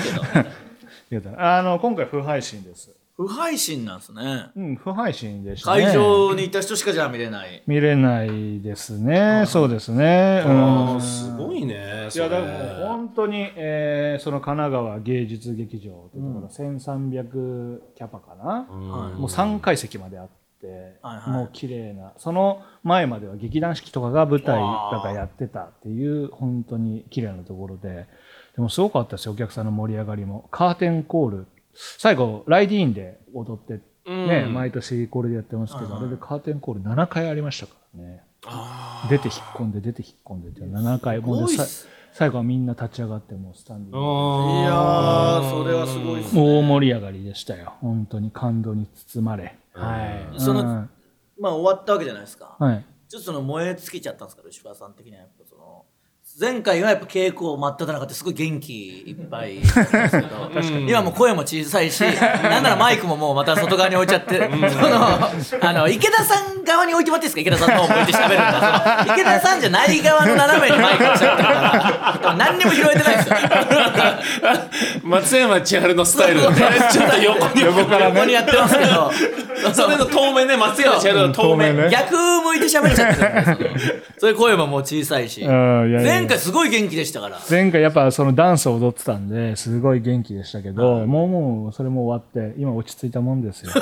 [1.10, 1.30] けど。
[1.36, 2.88] あの、今回不配信です。
[3.14, 5.84] 不配信なんですねうん、不配信でしたね。
[5.84, 9.44] 会場にいた人しかじゃあ見れない見れないですね。
[9.46, 10.42] そうですね。
[10.44, 12.08] あうんーすごいね。
[12.14, 18.66] いや、だからも本当に、えーその神奈川芸術劇場というところ、1300キャパかな？
[18.70, 20.28] うんはいもう3階席まであっ
[20.60, 20.66] て、
[21.02, 22.14] はいはいもう綺麗な。
[22.16, 24.58] その前までは劇団四季とかが舞台
[24.90, 28.06] とかやってたっていう、本当に綺麗なところで、
[28.56, 30.48] でもすごかったですよ、お客さんの盛り上がりも。
[30.50, 31.46] カーテンコール。
[31.74, 33.80] 最後、ライディーンで踊って、
[34.10, 38.22] ね、うん毎年これでやってますけど、あれでカーテンコール7回ありましたからね。
[38.46, 41.20] あ出て引っ込んで、出て引っ込んでって7回。
[41.20, 41.48] もう
[42.12, 43.98] 最後はみんな立ち上がって、もうスタンディング。
[43.98, 47.74] ーいやーそれはすごいっすね大盛り上がりでしたよ。
[47.80, 49.56] 本当に感動に包まれ。
[49.72, 50.40] はい。
[50.40, 50.90] そのうん
[51.38, 52.84] まあ終わったわけじゃないですか、はい。
[53.08, 55.41] ちょっとその燃え尽きちゃったんですかルシファーさん的にはやっぱその
[56.40, 59.56] 前回はやっぱ稽古真っ只中ってすごい元気いっぱい。
[59.60, 67.56] ですけど、今もう声も小さいしなんならマイクももうまた外側に置いちゃって、そのあの池田さん側に置いてもらっていいですか？
[67.56, 72.34] 池田さんの方向いて喋るんだ 池田さんじゃない側の斜めにマイク置いちゃってるから。
[72.34, 73.36] 何にも拾えてないんですよ。
[75.02, 77.60] 松山千春のスタイルで、ちょっと横に。
[77.62, 79.12] 横から横にやってますけど。
[79.74, 81.66] それの遠目ね、松山千春の遠目。
[81.68, 85.40] 遠目ね逆向いて喋っちゃってるんですよそういう声ももう小さいし
[86.22, 93.72] 前回すごい元気でしたから前回やっぱそのダンスを踊ってたんですごい元気でしたけど、もうもうそれも終わって今落ち着いたもんですよ。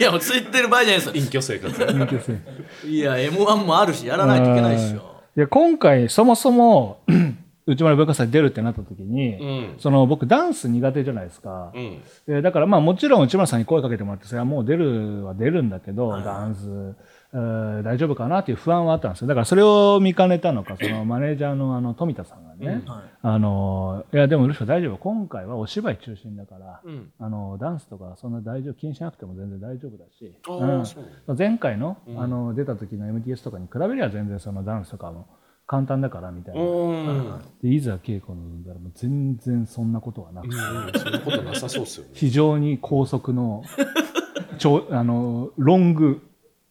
[0.00, 1.78] いやもうついてる場合じゃないですよ隠居生活。
[1.78, 2.42] 元気ですね
[2.84, 7.00] いや m 1もあるしやらないといけないでしょいや今回そもそも
[7.64, 9.74] 内村文化祭出るってなった時に、うん。
[9.78, 11.70] その僕ダンス苦手じゃないですか。
[11.74, 12.02] うん。
[12.26, 16.94] でだからまあもちろん内村さんに声かけてもらってそれはもう出るは出るんだけど、ダンス、えー
[17.32, 27.12] 大丈夫かなっていう不安はあったんですよだからそれを見かねたのか そのマネージャーのあの富田さんがね、はいあのいやでもルシフ大丈夫今回はお芝居中心だから、うん。
[27.20, 30.52] あのダンスとかそんな大丈夫気にしなくても全然大丈夫だし、あ
[31.28, 31.38] うん。
[31.38, 35.28] 前回の,、うんあの出た時の MTS とかに比べりゃ全然そのダンスとかも
[35.68, 37.40] 簡単だからみたいな、うん。
[37.62, 42.10] でいざ稽古のんだらもう全然そんなことはなくて、うんそんなことなさそうっすよね。
[42.14, 43.62] 非常に高速の
[44.58, 46.20] ちょあのロング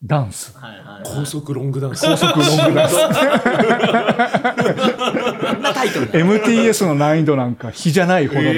[0.04, 0.58] ダンス。
[0.58, 2.06] はいはい高速ロングダンス。
[2.08, 2.96] 高速ロングダンス。
[2.96, 3.02] こ
[5.60, 6.20] んなタイトルだ。
[6.20, 8.52] MTS の難易度なんか比じゃないほどいや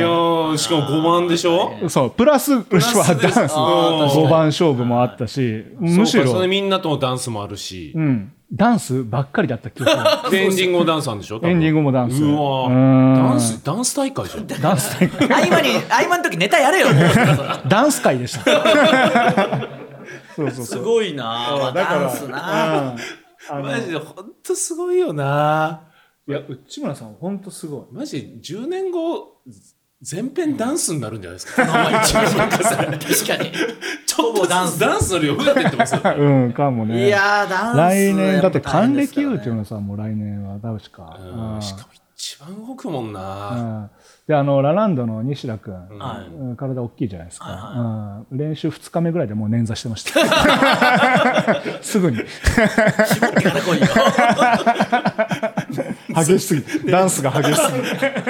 [0.57, 1.73] しかも5番でしょ？
[1.89, 2.11] そう。
[2.11, 3.37] プラスルシファーダンス。
[3.37, 4.27] あー確かに。
[4.27, 7.91] 5番勝負もあったしむしそうかそれろ、みんなともダンスもあるし。
[7.93, 8.01] う。
[8.01, 9.91] ん、ダンスばっかりだった記憶
[10.35, 11.41] エンディングもダンスなんでしょ？
[11.43, 12.23] エンディングもダンス。
[12.23, 13.15] うわうん。
[13.15, 14.47] ダンス、ダンス大会じゃん。
[14.47, 15.27] ダンス大会。
[15.51, 16.87] 合間に合間の時ネタやれよ。
[17.67, 19.73] ダンス会でした
[20.35, 20.83] そうそうすそう。
[20.83, 21.23] ごいな。
[21.23, 22.95] まあだからダンスな。
[23.57, 23.63] うん。
[23.63, 25.81] マジでほんとすごいよな。
[26.27, 27.95] いや内村さん本当すごい。
[27.95, 29.41] マジ10年後
[30.01, 31.65] 全編ダンスになるんじゃないですか？
[31.65, 33.51] まあ一応なん確かに。
[34.05, 36.01] ちょっとダンスダンスの量増えてってますよ。
[36.17, 37.07] うんかもね。
[37.07, 40.59] いやーダンス来年だって還暦言言うっていうのさもう来年は。
[40.59, 43.55] 確か、うんしかも一番動くもんうな。
[43.55, 43.91] ん
[44.27, 46.33] であのラランドの西田君、はい。
[46.33, 48.37] うん体大きいじゃないですか、はうん。
[48.37, 51.63] 練習2日目ぐらいでもう捻挫してました。
[51.83, 52.17] すぐに。
[52.17, 53.87] 絞ってから来いよ。
[56.23, 56.61] 激しすぎ。
[56.61, 57.81] てダンスが激しすぎ。
[57.99, 58.21] て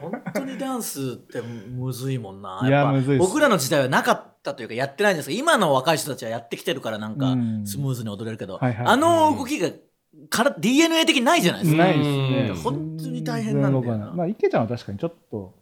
[0.00, 2.62] 本当にダンスってむずいもんな。
[2.64, 7.66] いやむずい僕らの時代はなかったというかやってないんですけど、今の若い人たちはやってきてるからなんかうん。
[7.66, 8.86] スムーズに踊れるけど、はいはい。
[8.86, 9.68] あの動きが
[10.28, 11.82] から DNA 的にないじゃないですか。
[11.82, 12.48] ないですね。
[12.50, 12.56] うん。
[12.56, 14.12] 本当に大変なんだよな。
[14.12, 15.54] まあ池ちゃんは確かにちょっと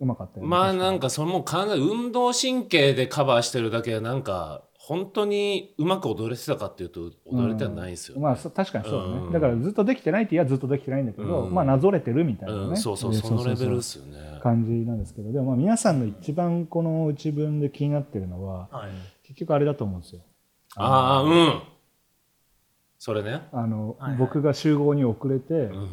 [0.00, 0.48] うまかったよね。
[0.48, 8.22] まあなんかそれも考え運動神経でカバーしてるだけでなんか本当にうまく踊れてたかっていうと踊れてはないですよね。
[8.22, 9.32] まあそ確かにそうだね、うん。
[9.32, 11.54] だからずっとできてないって言えばずっとできてないんだけど、うん。
[11.54, 14.40] まあなぞれてるみたいなね、うん、そうそうでそのレベルですよね。
[14.42, 15.32] 感じなんですけど。
[15.32, 18.90] でもまあ皆さんの一番この内分で気になってるのははい。
[19.26, 20.20] 結局あれだと思うんですよ。
[20.76, 21.62] ああうん。
[23.04, 23.42] それね。
[23.52, 25.88] あの、はいはい僕が集合に遅れてうん。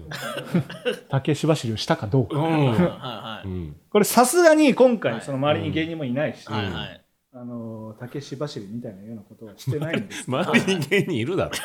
[1.12, 2.43] 竹芝走りをしたかどうか、うん。
[2.43, 3.47] はいはい。
[3.50, 7.01] うんこれさすがに今回はいその周りに芸人もいないし、はいはい。
[7.34, 10.26] あの竹芝走りみたいなようなことはしてないんです。
[10.28, 11.52] 周りに芸人いるだろ。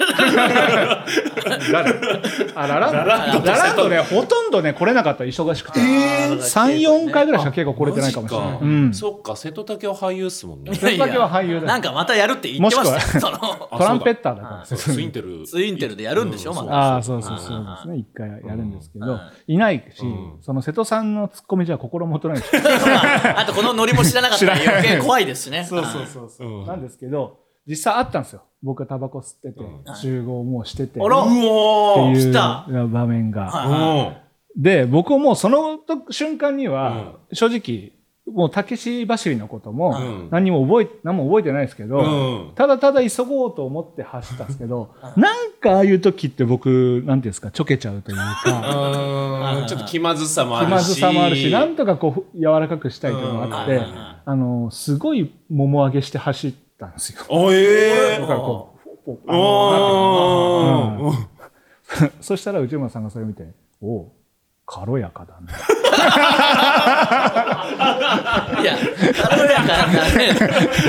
[1.73, 1.93] 誰？
[2.55, 10.73] あラランドラランドねほとんどね来れなかった忙しくて、34回ぐらいしか結構来れてないかもしれない、うん、そっか瀬戸武雄俳優っすもんね。
[10.73, 11.09] それだ。
[11.09, 11.63] けは俳優だ。
[11.63, 13.33] よなんかまたやるって言ってましたよ。
[13.69, 14.77] トランペッターだから。
[14.77, 15.45] ツインテル。
[15.49, 16.73] ツインテルでやるんでしょ、うんまた。
[16.75, 17.59] ああそうそうそう。
[17.59, 20.37] ですね一回やるんですけど、うんいないし、うん。
[20.43, 22.45] その瀬戸さんのツッコミじゃ心もとないし。
[22.55, 25.65] まああとこのノリも知らなかったら余計怖いですしね。
[25.65, 26.67] そううん。
[26.67, 28.43] なんですけど実際あったんですよ。
[28.63, 29.97] 僕がタバコ吸ってて、うん。
[29.97, 31.01] 集合もうしてて。
[31.01, 31.21] あら。
[31.21, 32.15] っうおー。
[32.15, 32.67] ていう来た。
[32.87, 37.93] 場面が、はいで僕もその瞬間には、正直
[38.33, 40.29] もう竹し走りのこともうん。
[40.31, 42.55] 何にも覚え何も覚えてないですけど、うん。
[42.55, 48.43] ただただ急ごうと思って走ったんですけど なんかああいう時って僕なんていうんですかちょけちゃうというか。
[49.61, 49.67] うん。
[49.67, 50.71] ちょっと気まずさもあるし。
[50.71, 53.85] 気まずさもあるし、なんとかこう、柔らかくしたいというのがあって、うん。
[54.25, 57.21] あの、すごいもも上げして走ったんですよ。
[57.29, 61.37] おえだからこう、ー、おうー
[62.21, 63.47] そしたら内村さんがそれ見て、
[63.81, 64.07] おう
[64.69, 65.47] 軽やかだね。
[68.63, 70.37] いや、軽やかなね、っ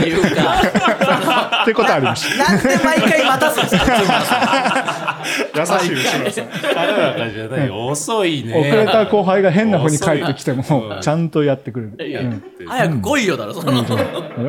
[0.02, 5.24] ていうか、ってことありましなんで毎回待たすんですか？
[5.56, 6.48] 優しい内村さん。
[6.48, 8.60] 軽やかじゃないよ遅いね。
[8.60, 12.42] 遅れた後輩が変な方に帰ってきてもう、んちゃんとやってくれる。
[12.68, 13.86] 早く来いよだろ、その。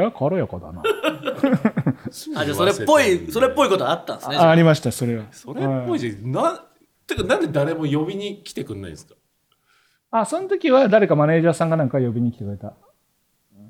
[0.03, 0.83] え軽やかだな。
[2.35, 4.37] あ、じゃあそれっぽい、それっぽいことあったんですね。
[4.39, 5.25] あありました、それは。
[5.33, 6.33] それっぽいじゃん。
[6.33, 6.63] な、
[7.07, 9.15] てかなんで誰も呼びに来てくんないんですか？
[10.11, 12.75] あ、その時は誰かマネージャーさんがなんか呼びに来てくれた。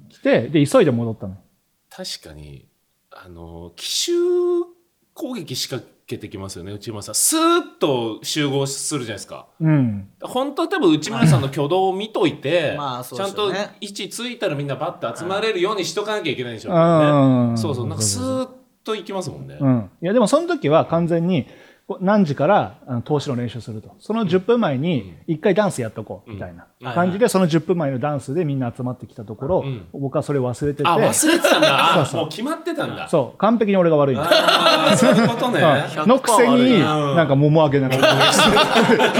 [0.09, 1.37] 来て、で、急いで戻ったの。
[1.91, 2.69] 確かに、
[3.11, 4.13] あの、奇襲
[5.15, 7.15] 攻撃仕掛けてきますよね、内村さん。
[7.15, 9.49] スーッと集合するじゃないですか。
[9.61, 10.09] うん。
[10.23, 17.57] 本当は多分内村さんの挙動を見といて、 まあそうちゃんと位置ついたらみんなバッと集まれるようにしとかなきゃいけないでしょううんね。
[17.57, 18.49] そうそう、なんかスーッ
[18.85, 19.59] と行きますもんね。
[19.61, 21.47] うん、いやでもその時は完全に
[22.01, 23.95] 何時からあの投資の練習すると。
[23.99, 29.87] その10分前に一回ダンスやっとこうみたいなうん感じでその10分前のダンスでみんな集まってきたところ、うん。
[29.93, 30.89] 僕はそれ忘れてて。
[30.89, 31.93] あ、忘れてたんだ。
[31.93, 32.21] あそうそう。
[32.21, 33.09] もう決まってたんだ。
[33.09, 33.39] そう。
[33.39, 34.25] 完璧に俺が悪いんだ。
[34.31, 35.61] ああ、そういうことね。
[35.61, 35.65] う
[36.07, 36.09] ん。
[36.09, 36.81] のくせにうん。
[37.17, 38.37] なんか桃上げながらふ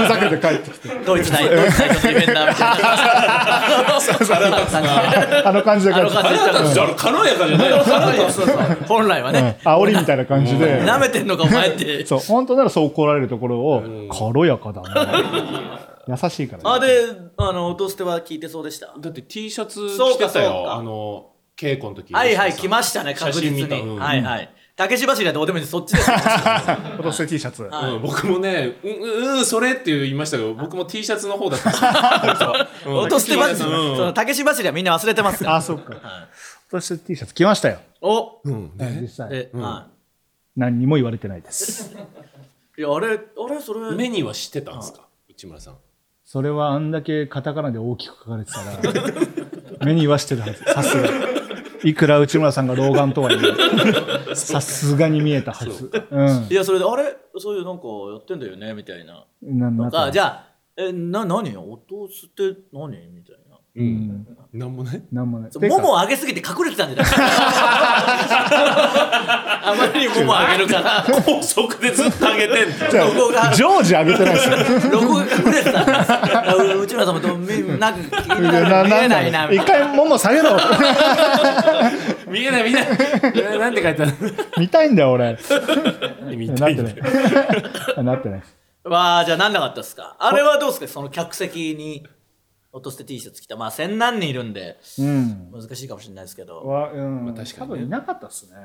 [0.07, 0.87] ざけて帰ってきて。
[1.05, 2.89] ドイツ代、ドイツ代表ディフェンダーみたいな。
[5.49, 6.23] あの感じで帰あのってきて。
[6.23, 7.65] 感じで言ったら軽やかじゃな
[8.73, 12.05] い本来はね、煽りみたいな感じで、舐めてんのかお前って。
[12.05, 12.19] そう。
[12.19, 16.87] 本当ならそう怒られるところをん軽やかだな 優しいから、あ、で、
[17.37, 18.93] あの、音捨ては聞いてそうでした。
[18.99, 20.71] だって T シャツそうか着てたよ。
[20.73, 22.13] あの、稽古の時。
[22.13, 23.59] はいはい、来ましたね、確実に。
[23.61, 24.49] 写真見たうんはいはい。
[24.75, 25.71] 竹芝走りはどうでもいいです。
[25.71, 26.09] そっちです。
[26.09, 31.69] 落として T シャツ、はいうん、僕もね、うん、うん、うんそれって言いましたけど、僕も T シャツの方だった
[32.25, 32.53] んですよ。
[32.87, 33.57] うん音捨てます。
[33.57, 35.55] そうんの竹芝走りはみんな忘れてますから。
[35.57, 36.01] あそっかはい
[36.69, 38.71] 落として T シャツ着ましたよおうん。
[39.01, 39.87] 実際で、は
[40.55, 41.95] 何にも言われてないです
[42.79, 42.81] い。
[42.81, 43.91] いや、あれ、あれ、それ。
[43.95, 45.07] 目には知ってたんですか？
[45.29, 45.77] 内村さん。
[46.25, 48.77] それはあんだけカタカナで大きく書かれてたら
[49.83, 51.09] 目にはしてるはずさすが
[51.83, 53.37] いくら内村さんが老眼とはい
[54.29, 57.17] え さすがに見えたはずうんいや、それで、あれ？
[57.39, 59.25] そういうなんかやってんだよねみたいな。
[59.41, 61.57] ななとか、じゃあ、え、な、何？
[61.57, 62.89] 音捨て何？
[63.07, 63.48] みたいな。
[63.75, 64.27] うん。
[64.51, 65.01] なんもない？
[65.11, 65.51] なんもない。
[65.69, 67.13] ももを上げすぎて隠れてたんじゃない
[69.61, 72.89] あまりにもも上げるから高速でずっと上げてんの。
[72.89, 74.49] じゃあロゴが常時上げてないです
[74.87, 74.91] よ。
[74.91, 77.91] ロゴが隠れてたんですよ内村さんもどうみな。
[77.91, 78.47] んか見
[78.91, 80.57] えないなみ一回もも下げろ。
[82.27, 82.85] 見えない見えない。
[83.35, 84.13] えなんて書いてある
[84.57, 85.37] 見たいんだよ俺。
[86.35, 86.91] 見なってないたいんだ
[87.95, 88.43] よなってない
[88.83, 92.07] わあじゃあなんなかったですかあれはどうですかその客席に
[92.71, 93.55] 落として T シャツ着た。
[93.55, 95.51] まあ千何人いるんでうん。
[95.51, 96.65] 難しいかもしれないですけど。
[96.65, 97.25] わうん。
[97.25, 97.75] まあ確かにね。
[97.75, 98.55] 多分いなかったっすね。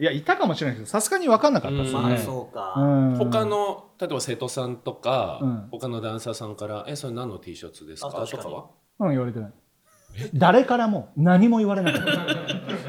[0.00, 3.16] いやいたかもしれないけどさすがに分かんなかったっすね、まあそうか、うん。
[3.18, 5.68] 他の例えば生徒さんとか、うん。
[5.70, 8.42] 他のダンサーさんから「えそれ何の T シャツですか?」あ確かに。
[8.42, 8.66] とかは？
[9.00, 9.52] うん言われてない。
[10.34, 12.12] 誰からも何も言われなかった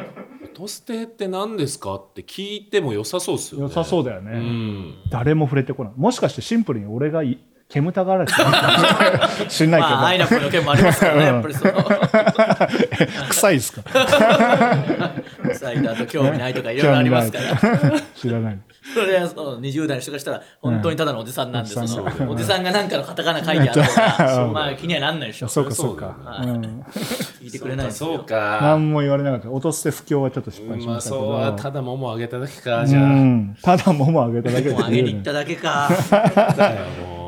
[0.54, 3.68] 「トステって何ですか?」って聞いても良さそうっすよね。
[3.68, 4.94] 良さそうだよね、うん。
[5.12, 5.94] 誰も触れてこない。
[5.96, 7.40] もしかしてシンプルに俺がい
[7.74, 8.34] 煙たがられて。
[8.34, 8.44] た
[9.50, 11.74] 知んないけど、まあアイナプの件もありますからね やっぱりその。
[13.30, 13.82] 臭いですか？
[15.56, 18.00] サイダーと興味ないとかいろいろありますから。
[18.16, 18.60] 知らない。
[18.94, 23.82] それはその20代の人がしたら本当にただのおじさんなんで、うんそのおじさんが何かのカタカナ書いてある
[24.36, 24.50] とう。
[24.50, 26.16] んまあ気にはなんないでしょそうかそうか。
[26.24, 26.62] はいうん。
[27.42, 28.60] 聞いてくれないそうか。
[28.62, 29.50] 何も言われなかった。
[29.50, 31.34] 落として不況はちょっと失敗しまあましたけど、そう。
[31.34, 33.04] はただもも上げただけかうじゃあ。
[33.04, 33.58] ん。
[33.64, 34.76] ただもも上げただけで。
[34.76, 35.90] もう上げに行っただけか。
[36.58, 37.23] だよもう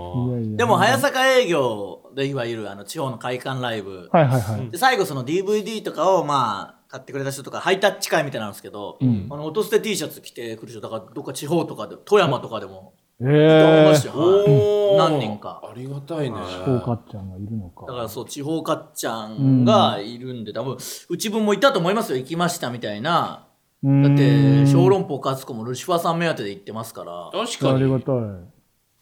[0.55, 15.61] でも早坂営業でいわゆるあの地方の会館ライブ、はいはいはい、で最後その DVD とかをまあ買ってくれた人とかハイタッチ会みたいなんですけど、あの音捨て T シャツ着てくる人だからどっか地方とかで富山とかでもえいまえしたよ、何人か。
[15.63, 16.35] ありがたいね。
[16.35, 17.85] ー、かっちゃんがいるのか。
[17.85, 20.77] だからそう地方かっちゃんがいるんで、多分
[21.09, 23.47] うち分もいたと思いますよ行きましたみたいな。
[23.83, 24.03] うーん。
[24.03, 27.29] だって小籠包勝子もルシファーさん目当てで行ってますから。
[27.31, 27.75] 確かに。
[27.75, 28.15] ありがたい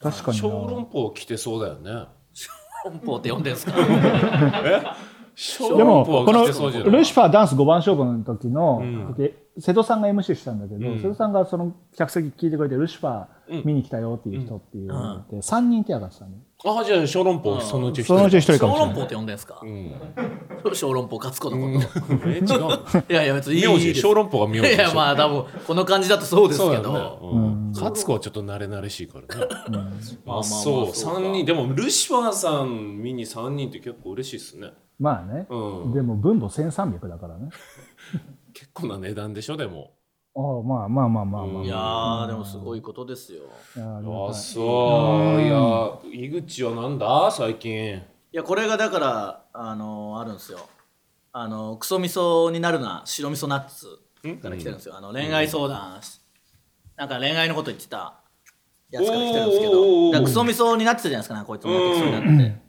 [0.04, 0.44] 確かにな。
[0.44, 2.08] 小籠包着てそうだよね。
[2.34, 2.50] 小
[2.84, 3.74] 籠包って呼んでんすか？
[5.36, 6.54] 小でもこのル
[7.04, 9.16] シファーダンス5番勝負の時の、ん。
[9.16, 10.98] 時瀬戸さんが MC したんだけど、うん。
[11.00, 16.32] 瀬戸さんがその客席聞いてくれてルシファー見に来たよっていう人っていうのがいて、3人手挙がってたね
[16.66, 18.96] ああじゃあ小籠包そのうち一そのうち人1人かもしれない。
[18.96, 19.60] 小籠包って呼んでんすか？
[19.62, 19.92] うん。
[20.74, 21.86] 小籠包勝子のこ
[22.20, 22.70] と、え違うの？
[23.10, 24.74] いやいや別にいい小籠包が名字。
[24.74, 27.20] いやまあ多分この感じだとそうですけど。
[27.74, 29.48] 勝子はちょっと慣れ慣れしいからね。
[29.70, 29.82] まあまあ
[30.26, 31.20] まああそうそうか。
[31.22, 31.46] 三人。
[31.46, 34.72] でもルシファーさん見に3人って結構嬉しいっすね。
[35.00, 35.94] まあね、うん。
[35.94, 37.50] でも分母1300だからね。
[37.52, 38.24] 結
[38.74, 39.92] 構な値段でしょでも。
[40.36, 43.44] ああまあまあまあまあまあ、いやーでもすごいことですよ。
[43.76, 45.42] いやああそう。
[45.42, 47.98] いや井口はなんだ最近。
[47.98, 50.60] いやこれがだからあのあるんですよ。
[51.32, 54.00] あのクソ味噌になるな白味噌ナッツ
[54.42, 56.00] から来てるんですよ、あの恋愛相談、
[56.96, 58.22] なんか恋愛のこと言ってた
[58.92, 60.12] やつから来てるんですけど。
[60.12, 62.63] だからクソ味噌になってたじゃないですかこいつもクソになって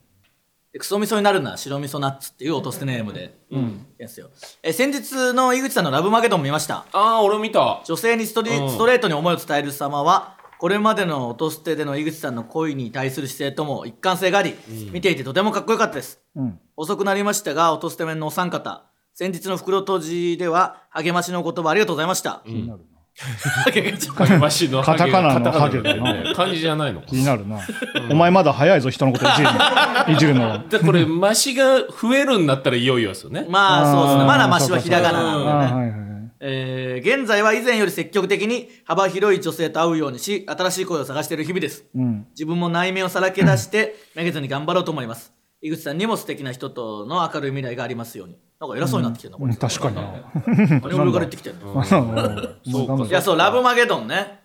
[0.79, 3.39] クソ味噌になるな白味噌ナッツっていう落としてネームで。
[3.51, 4.31] やるんですよ、
[4.63, 6.87] え先日の井口さんの「ラブマゲドン」見ました。
[6.93, 7.83] ああ俺見た。
[7.85, 8.71] 女性にストリ、うん。
[8.71, 14.55] ストレートに思いを伝える様はこれまでの音捨てでの井口さんの恋に対する姿勢とも一貫性があり、
[14.93, 16.21] 見ていてとてもかっこよかったです。
[16.35, 16.59] うん。
[16.77, 18.85] 遅くなりましたが音捨て面のお三方。
[19.15, 22.94] 先日の袋閉じでは励ましの言葉ありがとうございました、気になるな
[23.73, 27.61] 励ましマシのカタカナのハゲだよね漢字じゃないの気になるな、
[28.11, 29.55] お前まだ早いぞ人のこといじるの。
[30.15, 30.49] いじるの。
[30.49, 33.47] はでこれマシが増えるんだったらいよいよですよね。
[33.49, 34.25] まあそうですね。
[34.25, 36.05] まだマシはひらがなな
[36.41, 41.85] えー現在は以前より積極的に幅広い女性と会うようにし新しい声を探している日々です。
[41.95, 42.27] うん。
[42.31, 45.33] 自分も内面をさらけ出してめげずに頑張ろうと思います
[45.67, 48.37] 井口さんにも素敵な人との明るい未来がありますように。
[48.61, 50.03] なんか偉そうになってきてるな、これ確かにな。
[50.47, 54.41] 何俺から言ってきてるの そういやそうラブマゲドンね。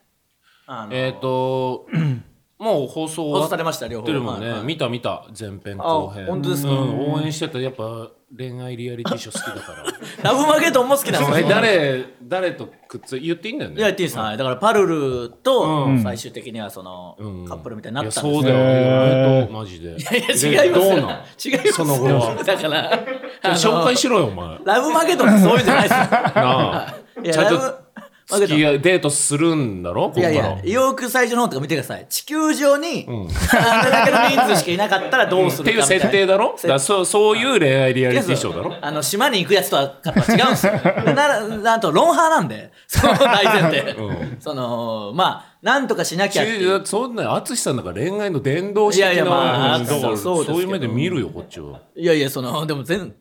[0.66, 1.88] あのえっ、と
[2.58, 4.06] もう放送終わっ放送されました両方。
[4.08, 6.24] てるもんね、見た見た前編後編。
[6.24, 6.72] あ本当ですか？
[6.72, 9.84] うん応援してたやっぱ恋愛リアリティショー好きだから。
[10.22, 13.78] ラブマゲドンも好きなんですえよ誰誰とくっつ言っていいんだよね。
[13.78, 14.86] いや言っていいです、はい、だからパル
[15.24, 16.04] ルとうん。
[16.04, 17.46] 最終的にはその、うん。
[17.48, 18.34] カップルみたいになったんですよ。
[18.34, 18.58] そうだよ。
[18.58, 19.46] ねへー。
[19.46, 19.90] とうマジで。
[19.90, 20.22] いいやい
[20.54, 20.96] や違いますよ。
[20.96, 21.02] どうなん？
[21.02, 21.74] 違いますよ。
[21.74, 22.36] その後は？
[22.44, 24.60] だから紹介しろよお前。
[24.64, 25.98] ラブマゲドンってそういうんじゃないですよ。
[26.12, 26.96] なあ。
[27.24, 27.89] いやちゃんと
[28.38, 30.10] 付き合いデートするんだろ？
[30.10, 32.06] ここからいやいや、よく最初の方とか見てください。
[32.10, 33.28] 地球上に、ん。
[33.52, 36.04] あれだけの人数しかいなかったらどうすっていうるかみたいな。
[36.04, 36.54] 設定だろ？
[36.58, 38.76] せだからそうそういう恋愛リアリティショーだろ？
[38.82, 40.74] あの、島に行くやつとはかとは違うんですよ。
[41.06, 43.80] で なら、なんと、ロンハーなんで、その大前提。
[43.94, 46.82] うその、まあ、なんとかしなきゃっていう。
[46.82, 50.44] ちそんな淳さんだから恋愛の伝道師的ないやいやまあうんだからそうですけど。
[50.46, 51.82] そういう目で見るよこっちは。
[51.96, 53.14] いやいや、その、でも全、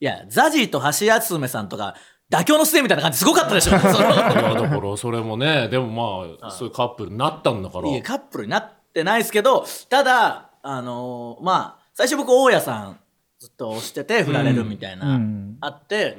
[0.00, 1.94] いや、ザジーと橋敦めさんとか、
[2.30, 3.78] 妥協の末みたいな感じすごかったでしょ。
[3.78, 3.92] その。
[3.92, 5.86] いやだからそれもねでも
[6.38, 7.88] まあそういうカップルになったんだから。
[7.88, 13.00] いや、カップルになってないですけど、ただ、あのーまあ、最初僕、大家さん
[13.38, 15.56] ずっと押してて振られるみたいな、うん。
[15.60, 16.18] あって、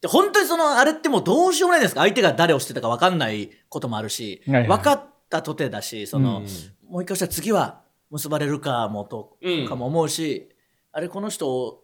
[0.00, 1.94] で本当にそのあれってもうどうしようもないです。
[1.94, 4.68] か相手が誰をしてたか分かんないこともあるし、はいはい。
[4.68, 6.46] 分かったとてだしその、うん。
[6.90, 7.80] もう一回したら次は
[8.10, 10.48] 結ばれるかもとうんかも思うし、
[10.92, 11.81] あれこの人を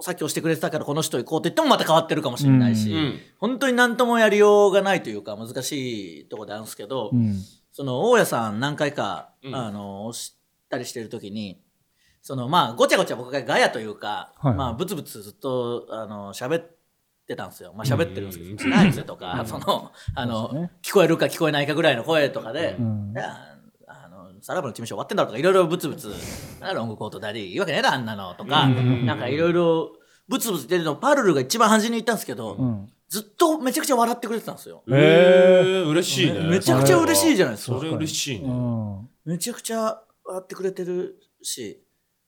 [0.00, 3.20] さっき押してくれてたからこの人行こうって言ってもまた変わってるかもしれないし、うん。
[3.38, 7.36] 本当に何ともやりようがないというか難しいところであるんですけど、うん。
[7.72, 9.54] その大家さん何回か、うん。
[9.54, 10.36] あの押し
[10.68, 11.60] たりしてる時に
[12.22, 14.54] そのまあごちゃごちゃ僕がガヤというか、はい。
[14.54, 16.70] まあブツブツずっとあの喋っ
[17.26, 17.72] てたんですよ。
[17.74, 20.70] まあ喋ってるんですけどうん「ナイツ」とか、そのあの、ね。
[20.82, 23.12] 聞こえるか聞こえないかぐらいの声とかで「うん。
[23.14, 23.56] いや
[24.50, 26.12] あのサラブの事務所終わってんだろ」とかいろいろブツブツ
[26.60, 29.92] 「なロングコートダディいいわけねえだあんなの」とか、うんなんかいろいろ
[30.30, 32.92] ブツブツ言ってるのパルルが一番端に言ったんですけど、うん。
[33.08, 34.84] ずっとめちゃくちゃ笑ってくれてたんですよ。
[34.88, 36.46] えー、嬉しいね。
[36.48, 37.78] めちゃくちゃ嬉しいじゃないですか。
[37.78, 37.84] そ。
[37.84, 39.08] れ嬉しいうねん。
[39.24, 41.82] めちゃくちゃ笑ってくれてるし、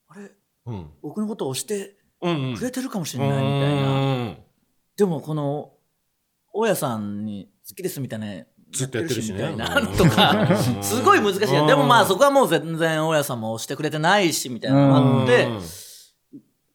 [0.09, 0.33] あれ、
[0.66, 0.91] うん。
[1.01, 2.57] 僕のことを押してうんうん。
[2.57, 3.93] くれてるかもしれないみたいな。
[3.93, 4.37] うん。
[4.97, 5.73] でもこの、
[6.53, 8.27] 大家さんに好きですみたいな。
[8.73, 9.55] ずっとやってるしね。
[9.55, 10.47] なのとか、
[10.83, 11.41] すごい難しい。
[11.66, 15.49] でもまあそこはもう全然大家さんも押してくれてないしみたいなのもあって、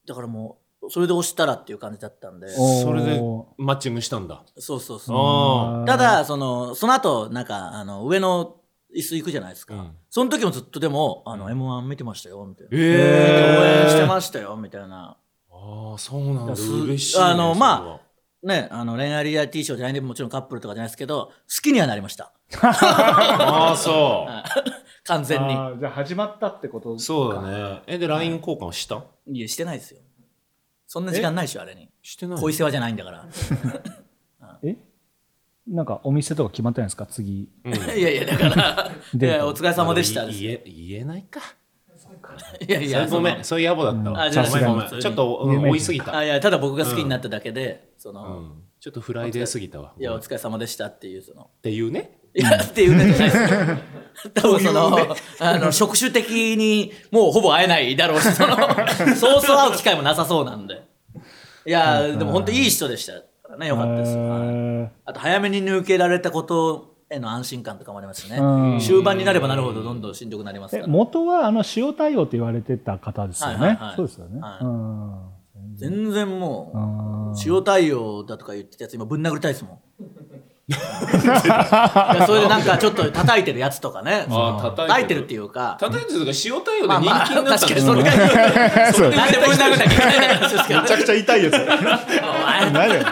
[0.06, 2.48] だからもう、それで押したらっていう感じだったんで。
[2.48, 3.20] それで
[3.58, 4.42] マッチングしたんだ。
[4.58, 5.16] そうそうそう。
[5.16, 8.56] あただ、その、その後、なんか、あの、上の
[8.96, 9.74] 椅子行くじゃないですか。
[9.74, 9.90] うん。
[10.08, 12.70] その時もずっとでも、あの、M1 見てましたよ、みたいな。
[12.72, 15.16] え応援してすましたよ、みたいな。
[15.50, 16.56] ああそうなんだ。
[16.56, 18.00] す嬉しいねあのまは
[18.42, 21.32] ね、あの、恋愛リアリティショーじゃないんで、もちろんカップルとかじゃないですけど、好
[21.62, 22.32] きにはなりました。
[22.62, 24.64] ああそう。
[25.04, 25.54] 完全に。
[25.80, 27.00] じゃあ始まったってことか。
[27.00, 27.82] そうだね。
[27.86, 29.02] えで LINE 交換した？
[29.26, 30.00] いや、してないですよ。
[30.86, 31.88] そんな時間ないでしょ、あれに。
[32.02, 33.26] してない恋世話じゃないんだから。
[34.62, 34.76] え？
[35.66, 37.06] なんかお店とか決まってないんですか？
[37.06, 37.42] 次。
[37.66, 39.36] いやいや、だから、いデート。
[39.38, 40.38] や、お疲れ様でしたです。
[40.38, 41.40] い言え言えないか？
[42.66, 43.38] やいや、ごめん。
[43.38, 44.22] そそういう野暮だったわ。
[44.22, 44.98] あじゃあごめんごめさすがに。
[45.00, 46.06] んちょっとう追いすぎた。
[46.12, 48.62] のあいや、ただ僕が好きになっただけで、その、うん。
[48.80, 49.92] ちょっとフライデーすぎたわ。
[49.98, 52.18] いや、お疲れ様でしたっていう、その、っていうね。
[52.34, 54.30] いや、っていうねじゃないですよ。
[54.34, 58.56] 多分その、あの、職種的にもうほぼ会えないだろうし、その、
[59.16, 60.82] そうそう会う機会もなさそうなんで。
[61.66, 64.16] いや、でも本当いい人でしたからね、よかったです。
[64.16, 64.48] はい。
[64.48, 68.38] えあと、早めに抜けられたことへの安心感とかもありますしね。
[68.38, 68.78] うん。
[68.80, 70.86] 終盤になればなるほどどんどんしんどくなりますから。
[70.86, 73.96] 元はあの塩対応って言われてた方ですよね、はいはいはい。
[73.96, 74.64] そうですよね、はい。
[74.64, 75.37] うん
[75.78, 79.78] 全然もあう、塩対応だとか言ってたやつ今ぶん殴りたいですもん。
[82.26, 84.26] それでなんかちょっと叩いてるやつとかね。
[84.28, 85.24] 叩いてる。
[85.24, 85.76] っていうか。
[85.80, 88.12] 叩いてるとか塩対応で人気になったそれが
[88.92, 89.10] そう。
[89.10, 90.82] なんでぶん殴んなきゃいけない話ですけど。
[90.82, 90.88] ね。
[91.04, 91.54] ちゃ痛いやつ。
[91.54, 91.58] お
[92.44, 92.70] 前。
[92.70, 93.02] 何だよ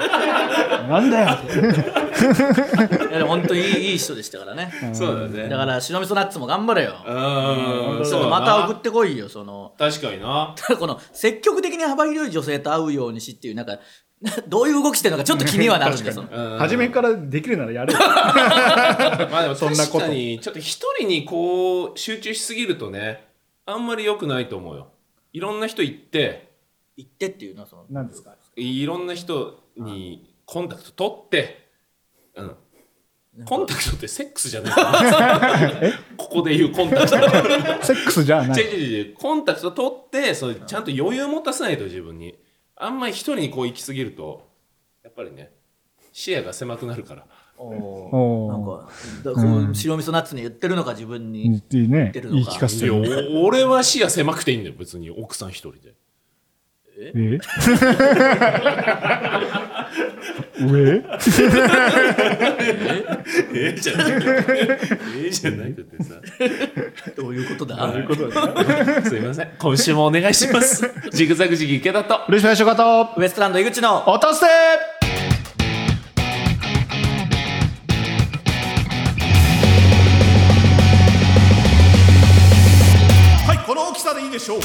[0.88, 1.26] なんだよ。
[1.26, 4.72] いやでも本当にいいいい人でしたからね。
[4.92, 5.48] そうだね。
[5.48, 6.94] だから白味噌ナッツも頑張れよ。
[7.06, 8.04] うん。
[8.04, 9.72] ちょっとまた送ってこいよ、その。
[9.78, 10.54] 確かにな。
[10.78, 13.78] この積極的に幅広い女性と会うようにしっていうなんか
[14.48, 16.24] どういう動きしてるのかちょっと気にはなるんですよ。
[16.30, 16.58] うん。
[16.58, 17.98] 初めからできるならやれよ。
[18.00, 19.98] まあでもそんなこと。
[19.98, 23.26] 確かにちょっと一人にこう集中しすぎるとね
[23.66, 24.88] あんまり良くないと思うよ。
[25.32, 26.50] いろんな人行って
[26.96, 28.34] 言ってっていうのはその何ですか？
[28.56, 31.68] いろんな人にコンタクト取って
[32.36, 32.56] うん。
[33.44, 34.72] コンタクトってセックスじゃない。
[34.72, 35.70] かな
[36.16, 37.18] ここで言うコンタクト。
[37.84, 38.62] セックスじゃない。
[38.62, 39.14] 違う違う違う。
[39.14, 42.34] コンタクト取ってそうちゃんと余裕持たせないと自分に
[42.76, 44.46] あんまり一人にこう行き過ぎると
[45.02, 45.50] やっぱりね
[46.12, 47.26] 視野が狭くなるから。
[47.58, 48.90] おなんか
[49.24, 52.44] だこう白味噌ナッツに言ってるのか自分に言っていいねてるのか。
[52.50, 53.30] 言い聞かせいやてる。
[53.32, 55.10] お 俺は視野狭くていいんだよ別に。
[55.10, 55.94] 奥さん一人で
[56.98, 57.12] え？
[60.58, 60.94] 上？
[60.94, 61.02] え？
[63.54, 63.74] え？
[63.74, 64.78] じゃないえ
[65.26, 65.30] え？
[65.30, 66.14] じゃないだってさ
[67.16, 67.92] どういうことだ？
[69.04, 69.50] すいません。
[69.58, 70.90] 今週もお願いします。
[71.12, 72.20] ジグザグジギ池田と。
[72.28, 74.08] 嬉しいしょかとウエストランド井口の。
[74.08, 74.46] 落とせ
[83.46, 84.60] はいこの大きさでいいでしょう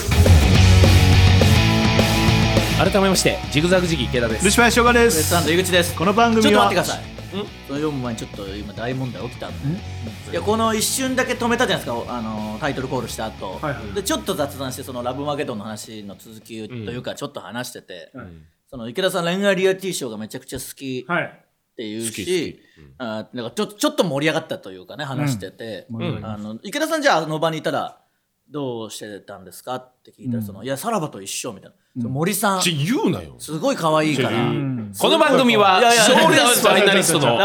[2.81, 4.41] 改めましてジグザグジギ池田です。
[4.41, 5.95] 嬉しいしょかでウエストランすド井口です。
[5.95, 7.03] この番ちょっ組はと待ってください。
[7.31, 9.79] その読む前にちょっと今大問題起きたんで。
[10.31, 18.11] いやこの一瞬だけ止めたじゃないですかあのタイトルコールした後、はいはいでちょっと雑談してそのラブマゲドンの話の続きというかちょっと話してて、
[18.67, 21.05] その池田さん恋愛リアリティショーがめちゃくちゃ好き。
[21.07, 21.23] はい。
[21.25, 22.59] っていう好きし、
[22.97, 26.25] あなんかちょちょっと盛り上がったというかね話してて、うん。
[26.25, 28.00] あの池田さんじゃああの場にいたら
[28.51, 29.75] どうしてたんですか？
[29.75, 32.61] って聞いたら、そのいやさらばと一緒みたいな、森さん。
[32.61, 33.35] ち言うなよ。
[33.39, 37.37] すごい可愛いから、んこの番組はいやいや賞レースファイナリストの。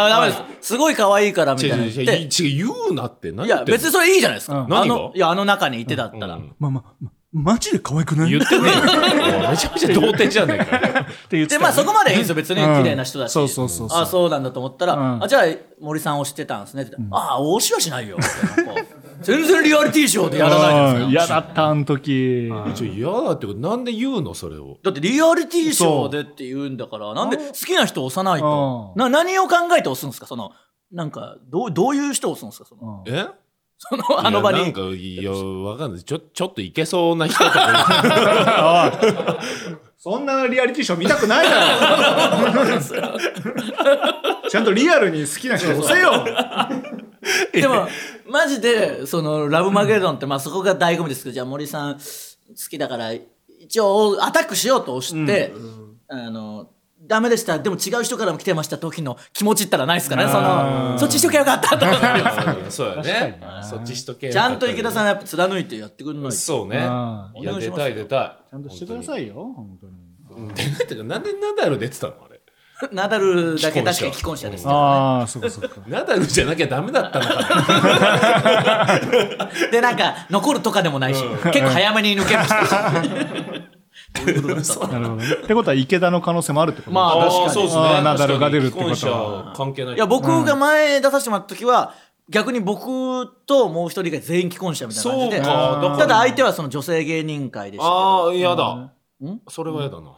[0.60, 4.64] すすごい可愛いからみた違いうな言って違う言うなって何いや別にそれいいじゃないですか、うん。
[4.64, 4.94] あ何が？
[4.96, 6.54] のいやあの中にいてだったら、うん。
[6.58, 8.30] まあまあまあマジで可愛くない？
[8.30, 8.62] 言ってね
[9.50, 10.76] めちゃめちゃ童貞じゃねえか。
[10.76, 12.82] よって言ってたでまあそこまでいいんですよ別にうん。
[12.82, 13.98] 綺麗な人だし、そうそうそうそう。
[14.00, 15.22] あそうなんだと思ったら、うん。
[15.22, 15.42] あじゃあ
[15.78, 16.92] 森さん推してたんですねって。
[16.96, 18.16] 言って、ああ推しはしないよ。
[18.16, 18.24] み
[18.56, 21.10] たいなこう全然リアリティショーでやらないですか。
[21.10, 22.50] 嫌だったあの時。
[22.74, 24.78] ちょ嫌だってことなんで言うのそれを。
[24.82, 28.92] だってリアリティショーでって言うんだからなんで好きな人押さないと。
[28.94, 29.00] うん。
[29.00, 30.26] な何を考えて押すんですか？
[30.26, 30.52] その
[30.92, 32.66] なんかどうどういう人を押すんですか？
[32.68, 33.14] そのうん。
[33.14, 33.26] え？
[33.78, 34.58] その あの場に。
[34.58, 36.02] いやなんかいやわかんない。
[36.02, 39.00] ちょちょっといけそうな人とか。
[39.98, 42.78] そんなリアリティショー見たくないだろ。
[44.48, 46.24] ちゃんとリアルに好きな人押せよ。
[47.52, 47.88] でも
[48.28, 52.00] マジでそのラブマゲドンってまあそこが醍醐味ですけどじゃあ森さん好
[52.70, 55.52] きだから一応アタックしようと押して、
[56.08, 56.70] あの
[57.02, 57.58] ダメでした。
[57.58, 60.24] でも違う人からも来てました時の気持ちったらないですかね。
[60.28, 63.40] そのそっちしときゃよかったと思ってうんそうやね。
[63.62, 66.78] そっちしとけよちゃんと池田さんやっぱ貫いてやってくんないとそうね。
[67.60, 70.06] 出たい出たちゃんとしてくださいよ本当に。
[70.52, 70.54] い
[70.86, 72.35] てかなんでナダル出てたのあれ
[72.92, 74.50] ナダルだけ確かに既婚者。
[74.50, 75.80] ですけどああそうかそうか。
[75.86, 79.00] ナダルじゃなきゃダメだったのか。
[79.72, 82.56] でなんか残るとかでもないし、結構早めに抜けました。
[84.16, 85.26] しなるほどね。
[85.26, 87.50] ってことは池田の可能性もあるってことまあ確かに。
[87.50, 87.82] そうですね。
[88.02, 88.96] ナダルが出るってことは。
[88.96, 89.94] 既婚者関係ない。
[89.94, 91.94] いや僕が前出させてもらった時は
[92.28, 98.26] 逆に僕ともう一人が全員既婚者みたいな感じでただ相手はその女性芸人会でしたけど。
[98.26, 98.64] ああ嫌だ。
[98.68, 98.90] ん？
[99.48, 100.10] それは嫌だな。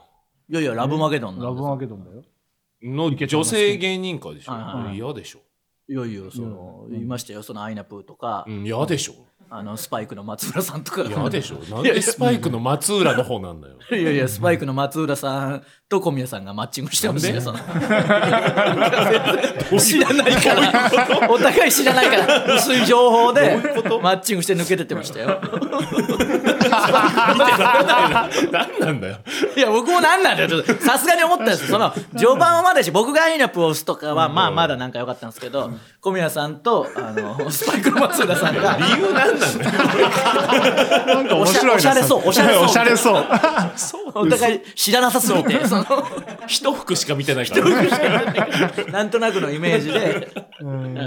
[0.50, 2.22] いやいやラブマゲドンラブマゲドンだよ
[2.82, 4.52] の女性芸人会でしょ。
[4.52, 4.62] はい
[5.00, 5.40] はいでしょ。
[5.90, 7.42] いやいやそのいましたよ。
[7.42, 9.14] そのアイナプーとか、うん嫌でしょ。
[9.50, 11.02] あのスパイクの松浦さんとか。
[11.02, 11.54] 嫌でしょ。
[11.74, 13.76] なんでスパイクの松浦の方なんだよ。
[13.90, 17.58] いやいやスパイクの松浦さんと小宮さんがマッチングしてましたよその。
[19.80, 20.90] 知らないから。
[21.30, 22.56] お互い知らないから。
[22.56, 23.56] 薄い情報で
[24.02, 25.40] マッチングして抜けてってましたよ
[28.50, 29.18] 何なんだよ。
[29.56, 30.48] いや僕もなんなんだよ。
[30.48, 31.68] ちょっとさすがに思ったんですよ。
[31.68, 35.70] その序盤はまだし僕がアイナップを押すとかはまあまだなんか良かったんですけど
[36.00, 39.70] 小宮さんとあのスパイクの松浦さんが理由何なんだよ。
[41.06, 42.64] なんか面白いおしゃれそうおしゃれそう。
[42.64, 43.26] おしゃれそう。
[44.14, 45.66] お互い知らなさすぎて。
[45.66, 45.84] その
[46.46, 48.72] 一服しか見てないから。
[48.90, 50.28] なんとなくのイメージで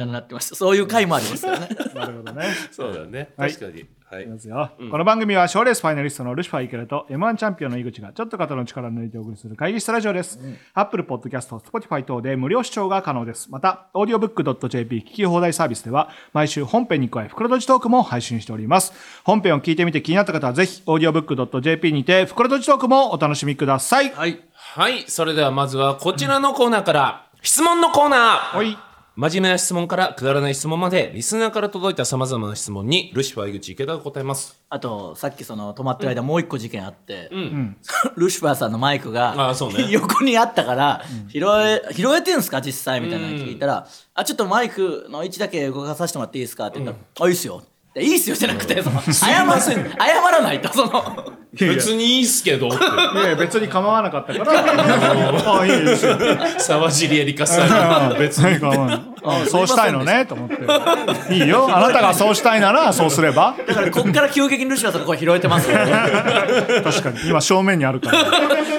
[0.05, 0.55] なってました。
[0.55, 1.69] そういう回もありますよね。
[1.93, 2.49] なるほどね。
[2.72, 3.34] そうだね。
[3.38, 3.53] はい。
[3.53, 10.38] 確かにはいいきますよこの番組は賞レースファイナリストのルシファー池田と M1 チャンピオンの井口がちょっと肩の力を抜いてお送りする会議室ラジオです。
[10.74, 13.49] Apple Podcast、Spotify 等で無料視聴が可能です。
[13.49, 18.91] また、audiobook.jp 聞き放題サービスでは毎週本編に加え袋とじトークも配信しております。
[19.24, 24.12] 本編を聞いてみて気になった方はぜひ audiobook.jp にて袋とじトークもお楽しみください。
[24.12, 28.91] はいはいそれではまずはこちらのコーナーから質問のコーナーはい。
[29.18, 34.57] 真面目な質問からくだらない質問までリスナーから届いたさまざまな質問にルシファー井口池田が答えます。
[34.70, 37.76] あとさっきその止まってる間もう一個事件あって、ん。
[38.16, 39.88] ルシファーさんのマイクがあそうね。
[39.91, 42.62] 横にあったから拾え拾えてんすか？
[42.62, 46.68] 実際みたいなの聞いたら、あちょっとマイクの位置だけ動かさせてもらっていいですか？
[46.68, 47.62] って言ったら、あいいっすよ。
[47.62, 47.66] で
[47.98, 51.42] いいっすよじゃなくてその謝ら謝らないとその。
[51.54, 56.18] 別にいいっすけどいやいや別に構わなかったから、あいいですよ。
[56.60, 58.44] 沢尻エリカさん別に。
[58.46, 59.02] 何構わない。
[59.24, 61.36] あそうしたいのねと思って。
[61.36, 61.68] いいよ。
[61.76, 63.56] あなたがそうしたいならそうすれば。
[63.68, 65.78] だからこっから急激にルシファーさんの声拾えてますよ。
[65.78, 67.30] 確かに。
[67.30, 68.24] 今正面にあるから。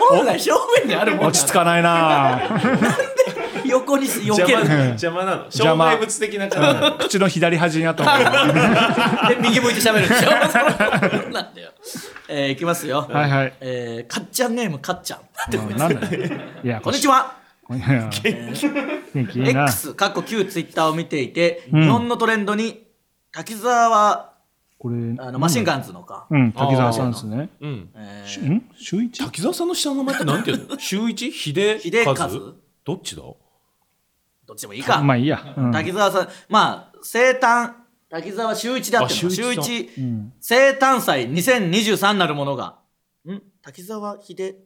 [0.09, 2.41] 本来正面にあるもん落ち着かないな
[3.73, 4.61] 横に避ける。
[4.91, 5.37] 邪魔なの。
[5.45, 5.85] 邪魔。
[5.85, 7.05] 障害物的な感じ。
[7.07, 9.37] 口の左端にあった方がいい。
[9.37, 10.31] で右向いて喋るんでしょ。
[11.33, 11.73] なんだよ。
[12.29, 13.07] えー、いきますよ。
[13.11, 13.53] はいはい。
[13.61, 15.21] えー、かっちゃんネームかっちゃん。
[15.77, 16.31] なんだよ。
[16.63, 17.37] いや、 こんにちは。
[17.73, 18.13] 元
[19.29, 19.65] 気いいな。
[19.65, 22.85] X かっこ旧ツイッターを見ていて、日本のトレンドに
[23.33, 24.33] 滝沢
[24.79, 27.51] これ、あのマシンガンズのか、うん、滝沢さんですね。
[27.61, 27.89] うん。
[27.97, 28.69] えしん？
[28.77, 29.25] 週一？
[29.25, 30.79] 滝沢さんの下の名前ってなんていうの？
[30.79, 31.31] 週一？
[31.31, 32.15] 秀秀和
[32.85, 33.23] どっちだ？
[33.23, 33.35] ー
[34.53, 35.55] どっちでもいいか、まあいいや。
[35.57, 35.73] うん。
[35.73, 37.73] 滝沢さんまあ生誕
[38.11, 40.33] 滝沢秀一であってるのあ秀一うん。
[40.41, 42.79] 生誕祭2023なるものが
[43.27, 43.41] ん？
[43.63, 44.57] 滝沢秀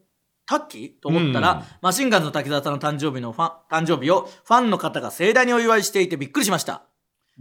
[0.45, 0.89] 滝？
[1.01, 1.63] と思ったら、うん。
[1.81, 6.83] マシンガンズの滝沢さんの誕生日のファン誕生日をファンの方が盛大にお祝いしていてびっくりしました、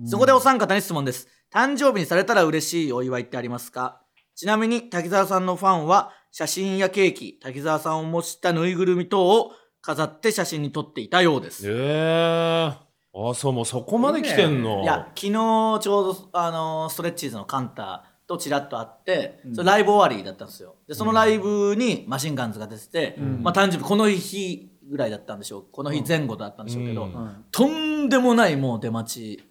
[0.04, 1.26] そこでお三方に質問です。
[1.52, 4.00] 誕生日にされたら嬉しいお祝いってありますか？
[4.36, 9.50] ちなみに滝沢さんのファンは写真やケーキ滝沢さんを模したぬいぐるみ等を
[9.86, 11.62] 飾って写真に撮っていたようです。
[11.70, 12.86] ええ
[13.18, 14.82] あそうもうそこまで来てんの？
[14.82, 20.74] いや昨日ちょうどあのストレッチーズのカンタとチラッと会って、それライブ終わりだったんですよ。
[20.88, 25.64] でそのライブにマシンガンズが出てて、まあ誕生日この日ぐらいだったんでしょう。
[25.70, 27.44] この日前後だったんでしょうけど、うん。
[27.52, 29.44] とんでもないもう出待ち、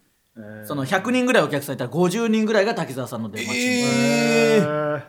[0.64, 5.00] その100人ぐらいお客さんいたら50人ぐらいが滝沢さんの出待ちに、え今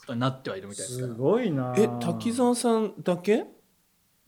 [0.00, 1.12] ことになってはいるみたいですから。
[1.12, 3.44] すごいなえ滝沢さんだけ？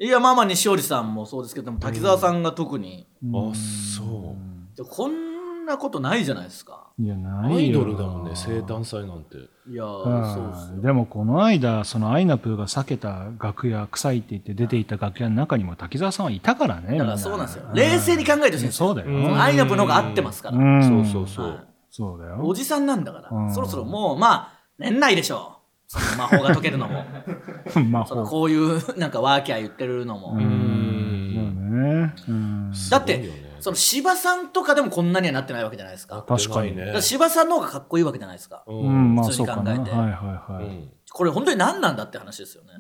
[0.03, 3.53] いやまあまあ西織さんもそうですけどでも滝沢さんが特に、あ
[3.95, 4.77] そう。
[4.77, 6.89] でこんなことないじゃないですか。
[6.99, 7.57] いやないよ。
[7.57, 9.37] アイドルだもんね生誕祭なんて。
[9.71, 10.83] いやうんそうですよ。
[10.83, 17.71] でもこの間そのアイナプーが避けた楽屋臭いって言って出ていた楽屋の中にも滝沢さんはいたからねだからそうなんですよ。
[17.73, 18.73] 冷静に考えてほしいんですよ。
[18.73, 20.83] そうだよ、アイナップの方が合ってますから、うん。
[20.83, 21.59] そうそうそう、はい
[21.95, 22.41] そうだよ。
[22.43, 23.55] おじさんなんだから、うん。
[23.55, 25.52] そろそろもうまあ年内でしょう
[25.93, 27.05] その魔法が解けるのも。
[27.91, 31.73] 魔その法こういうなんかワーキャー言ってるのも、うん。
[32.01, 32.15] ね。
[32.27, 32.73] うん。
[32.91, 33.29] だって、
[33.61, 36.25] その芝さんとかでもこんなにはなってないわけじゃないですか。
[36.27, 36.95] 確かにね。
[37.03, 39.71] 芝さんの方がかっこいいわけじゃないですか、ううんんまあ普通そうかな。
[39.71, 40.93] はいに考えてはいはい、うん。
[41.13, 42.71] これ本当に何なんだって話ですよね。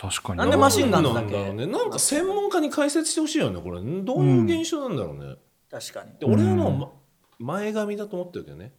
[0.00, 0.38] 確かに。
[0.38, 1.26] なんでマシンガンだけ。
[1.26, 3.82] んだろうねなんか専門家に解説してほしいよねこれ。
[3.82, 5.36] どういう現象なんだろうね、
[5.70, 6.18] 確かに。
[6.18, 6.70] で俺はも
[7.38, 8.72] う、ま前髪だと思ってるけどね。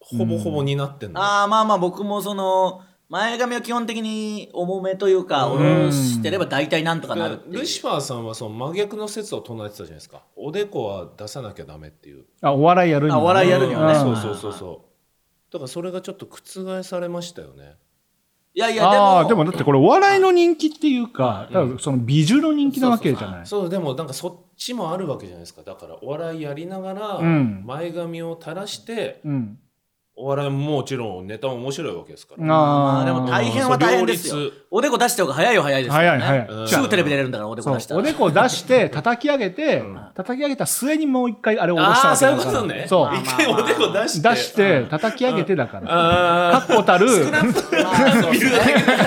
[0.00, 10.22] ほぼほぼになってんの、ああまあまあ僕もその前髪は基本的に重めというか下ろしてれば大体なんとかなるルシファーさんはその真逆の説を唱えてたじゃないですか。
[10.34, 12.24] おでこは出さなきゃダメっていう。
[12.42, 13.98] あお笑いやるにはあお笑いやるにはね。
[13.98, 14.02] うん。
[14.02, 14.84] そうそうそうそ
[15.50, 15.52] う。
[15.52, 17.76] だからそれがちょっと覆されましたよね。
[18.54, 23.46] いやいやでもああーでもだってこれお笑いの人気っていうか、だからその美女の人気なわけじゃない。
[23.46, 23.70] そう。
[23.70, 25.62] でもなんかそっちもあるわけじゃないですか。
[25.62, 27.62] だからお笑いやりながらうん。
[27.66, 29.58] 前髪を垂らしてうん
[30.18, 32.42] お笑いももちろんネタも面白いわけですから。
[32.42, 34.36] まあでも大変は大変ですよ。
[34.36, 34.66] 両立。
[34.70, 36.00] おでこ出した方が早いは早いですよ。
[36.00, 36.48] ね早い早い。
[36.48, 36.68] うん。
[36.68, 42.86] すぐテレビ出れるんだからおでこ出したらおでこを出して 叩き上げて、叩き上げた末にもう一回あれを下ろしたああそういうわけだからことね。
[42.88, 43.10] そう。
[43.14, 44.28] 一回おでこ出して。
[44.30, 45.86] 出して叩き上げてだから。
[46.54, 47.06] あ確固たる。
[47.06, 48.60] まあそうですね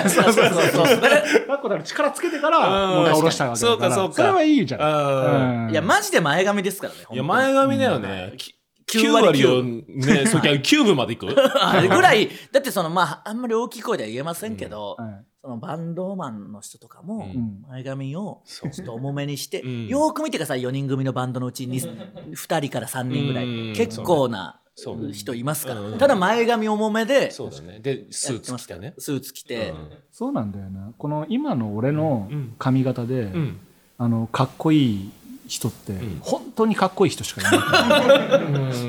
[0.06, 0.86] そうそうそうそう。
[0.94, 3.66] 確固たる力つけてからもう下ろしたわけだから。
[3.66, 4.14] そうかそうか。
[4.14, 5.70] それはいいじゃんあうん。
[5.72, 8.59] いやマジで前髪ですからねいや前髪だよね、き9
[8.98, 11.26] 9割割をね そう9分までいく？
[11.28, 12.28] あれぐらい。
[12.52, 15.24] だってそのまああんまり大きい声では言えませんけど、はい。
[15.42, 17.64] そのバンドマンの人とかもん。
[17.70, 19.86] 前髪をちょっと重めにして、ん。
[19.86, 23.70] よーく見てください4人組のバンドのうちに2人から3人ぐらうん。
[23.70, 25.12] い結構なそうね。
[25.12, 27.80] 人いますから、うんただ前髪重めでそうだね。
[27.80, 28.94] でスーツ着てね。
[28.98, 29.72] スーツ着て、
[30.12, 30.92] そうなんだよな。
[30.98, 32.54] この今の俺のん。
[32.58, 33.60] 髪型で、うん。
[33.98, 35.10] あのかっこいい
[35.50, 36.20] 人って、ん。
[36.20, 37.58] 本当にかっこいい人しかいない。
[37.58, 37.88] か
[38.28, 38.40] ら、う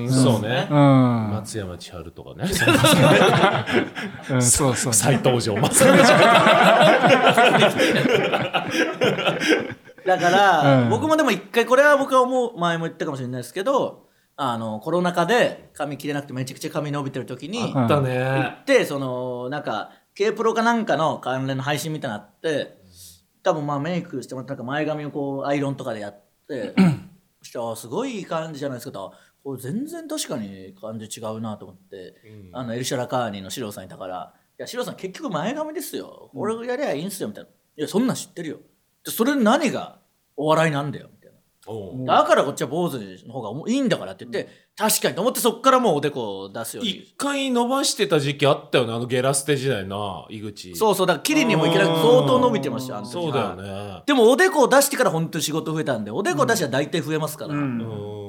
[0.03, 0.11] ん。
[0.11, 0.67] そうね。
[0.69, 1.31] うん。
[1.31, 2.47] 松山千春とかね。
[4.29, 4.93] うん、そうそう。
[4.93, 5.55] 再登場。
[5.57, 6.05] 松山千
[10.05, 10.89] だから、うん。
[10.91, 18.57] 僕もでも一回これは僕は思う前も言ったかもしれないですけどあのコロナ禍で髪切れなくてめちゃくちゃ髪伸びてる時に春だね。
[18.67, 22.77] でそのなんか K プロかなんかの関連の配信みたいなのあって
[23.43, 26.30] 多分まあメイクしてもらってなんか前髪をこうアイロンとかでやって
[27.41, 29.13] そしたらあすごいいい感じじゃないですかと。
[29.43, 32.15] これ全然確かに感じ違うなと思って、
[32.53, 36.29] あのエルシャラカーニのシローさんいたから「いやシさん結局前髪ですよ。
[36.35, 38.59] 俺がやりゃいいんすよ」みたいな「いやそんなん知ってるよ」
[39.03, 39.99] でそれ何が
[40.37, 41.31] お笑いなんだよみたい
[42.05, 42.21] な。
[42.21, 45.15] だからこっちは坊主の方がいいんだからって言って、確かに。
[45.15, 50.75] と思ってそっからもうおでこを出すように一回伸ばしてた時期あったよねあのゲラステ時代な井口。
[50.75, 54.03] そうそうだから切りにもいけなくて相当伸びてましたよあの時そうだよね。
[54.05, 57.61] でもおでこを出してから本当に仕事増えたんでおでこ出したら大体増えますから、うん。
[57.61, 57.63] う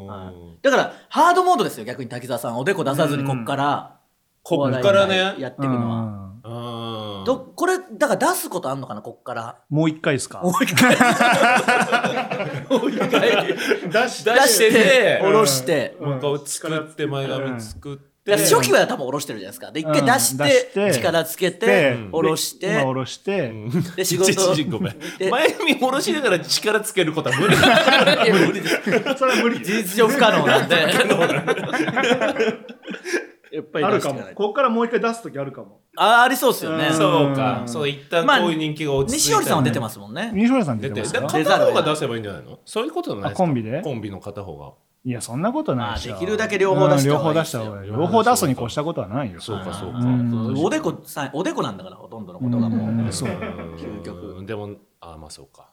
[0.07, 0.59] ん。
[0.61, 2.59] だからハードモードですよ逆に滝沢さん。
[2.59, 4.01] おでこ出さずにこっから、
[4.43, 5.37] こっからね。
[5.39, 9.59] やっていくのは、うんどこれだから出すことあんのかなこっから。
[9.71, 10.41] もう一回ですか？
[10.43, 10.97] もう一回。
[12.69, 13.47] もう一回。
[13.91, 14.71] 出 し出して。
[14.71, 18.13] て下ろして、もう一回作って前髪作って。
[18.25, 19.73] 初期は多分下ろしてるじゃないですか。
[19.73, 23.53] で一回出して,、力つけてで下ろして、今下ろして、
[23.97, 24.55] で仕事。
[24.71, 27.57] ごめんで前髪下ろしながら力つけることは無理。
[28.47, 28.81] 無理です。
[29.19, 30.77] それは無理事実上不可能なんで
[33.53, 34.23] やっぱりあるかも。
[34.35, 35.81] こっからもう一回出す時あるかも。
[35.97, 36.87] あありそうですよね。
[36.87, 36.95] うん。
[36.95, 37.63] そうか。
[37.67, 40.31] そう一旦まあこういう人気が落ち着い西織さんは出てまますもんね。
[40.35, 42.59] 西村さん出出てますよ片方が出せばいいんじゃないの？
[42.65, 43.83] そういうことじゃないですコンビで？
[43.83, 44.73] コンビの片方が。
[45.05, 47.41] いやそんなことないでしできるだけ両方出した方がいい。
[47.41, 47.91] うん両方出した方がいい。
[47.91, 49.41] 両方出すに越したことはないよ。
[49.41, 49.99] そうかそうか。
[49.99, 50.55] うん。
[50.57, 53.13] おでこさおでこなんだからほとんどのことがもう、うん。
[53.13, 53.29] そう。
[53.29, 54.37] 究極。
[54.39, 55.69] うんでもあまあそうか。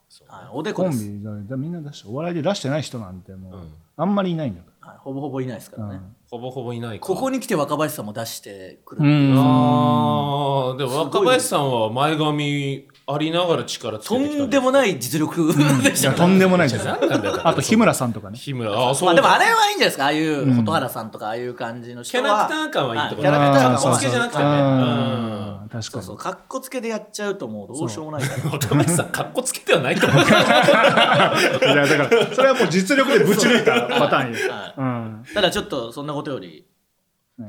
[0.51, 3.73] おでこコンです、ビみんな出してお笑いで出してない人なんてもう、うん。
[3.95, 4.97] あんまりいないんだかはい。
[4.99, 7.05] ほぼほぼいないですからら、ね、ほぼほぼいないか。
[7.05, 9.07] ここに来て若林さんも出してくる、う。
[9.07, 9.33] ん。
[9.37, 15.51] ああでも若林さんは前髪ありながら力つけとてきたんでもない実力
[15.83, 16.85] でしいやとんでもないです。
[16.85, 18.37] 何なんだよあと日村さんとかね。
[18.37, 19.07] 日村あそう。
[19.07, 20.03] まあでもあれはいいんじゃないですか？
[20.05, 22.23] ああいう蛍原さんとかああいう感じの人は。
[22.23, 25.69] キャラクター感はいいってことキャラクター感あーそうはお付けじゃなくてねうん。
[25.69, 25.81] 確かに。
[25.91, 26.17] そうそう。
[26.17, 28.51] かっこつけでやっちゃうともうどうしようもないから。
[28.51, 30.21] 若林さんかっこつけてはないと思う。
[30.23, 34.73] いやだからそれはもう実力でぶち抜いたパターンよ、 はい。
[34.77, 36.65] うん、ただちょっとそんなことより、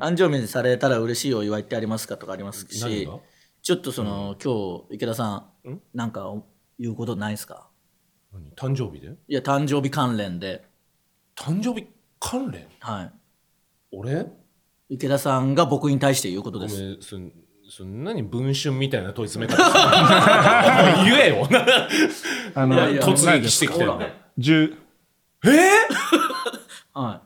[0.00, 2.80] 誕生日にされたら嬉しいお祝いってありますかとかありますし。
[2.82, 3.12] 何が？
[3.62, 5.80] ちょっとその、今日池田さんん？
[5.94, 6.32] なんか
[6.78, 7.68] 言うことないですか？
[8.32, 8.74] 何？
[8.74, 9.08] 誕生日で？
[9.28, 10.64] いや誕生日関連で。
[11.36, 11.86] 誕生日
[12.18, 12.66] 関連？
[12.80, 13.12] はい。
[13.92, 14.26] 俺？
[14.88, 16.82] 池田さんが僕に対して言うことごめです。
[16.82, 17.32] んそん
[17.68, 19.62] そん何文春みたいな問い詰め方
[21.04, 21.48] 言えよ。
[22.54, 24.08] あのいやいや突撃してきてるほら。
[24.38, 24.76] 10
[25.44, 25.50] えー、
[27.00, 27.22] は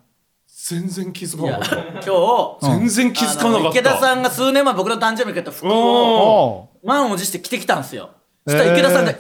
[0.67, 3.69] 全然気づかなかっ今日た全然気づかなかった。
[3.69, 8.09] 池田さんが数年前僕の誕生日に買った服を満を持して着てきたんですよ。
[8.47, 9.19] そしたら池田さんが一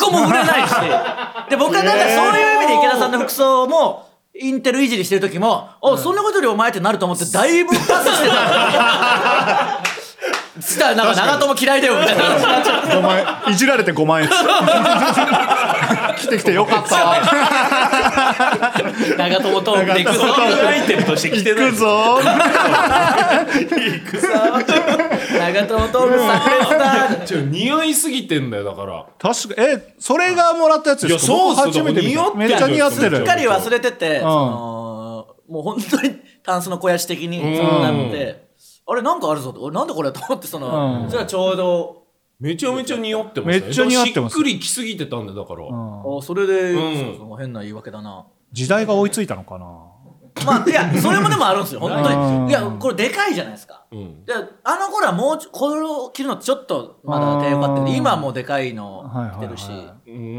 [0.00, 0.74] 個も売れないし。
[1.50, 9.80] で僕はなんかそういう意味で池田さんの服装もインテルいじりしてる時も「おそんなことよりお前」ってなると思ってだいぶパスしてた。
[10.60, 12.22] そしたらなんか長友嫌いだよみたいな。
[12.24, 12.46] 話に。
[12.46, 14.28] なっちゃって5万円いじられて5万円
[16.16, 16.96] 来てきてよかった
[19.16, 20.24] 長友トークで行くぞ。
[20.66, 22.18] アイテムとして着てない行くぞ。
[25.38, 29.06] 長友トークさんですちょ似合いすぎてんだよだから。
[29.18, 31.32] 確かえそれがもらったやつですか？
[31.32, 38.46] いやそうめめっちゃ似合ってるすっかり忘れてて、そのもう本当にタンスの肥やし的にそうなって、
[38.86, 39.52] あれなんかあるぞ。
[39.52, 41.10] と俺なんでこれと思ってその、うん。
[41.10, 42.04] それはちょうど
[42.38, 43.66] めちゃめちゃ似合ってますね。
[43.66, 44.34] めっちゃ似合ってます。
[44.34, 46.18] しっくりきすぎてたんだよだから、うん。
[46.18, 46.94] あそれで、うん。
[46.94, 49.66] そうそう変な言い訳だな時代が追いついたのかな。
[50.44, 51.80] まあいやそれもでもあるんですよ。
[51.86, 52.50] 本当うんに。
[52.50, 53.84] いやこれでかいじゃないですか。
[53.90, 54.24] うん。
[54.24, 59.36] であの頃はもうちょこれを着るのちょっとまだ手よかった今はもうでかいのはいはいはい。
[59.36, 59.70] 着てるし、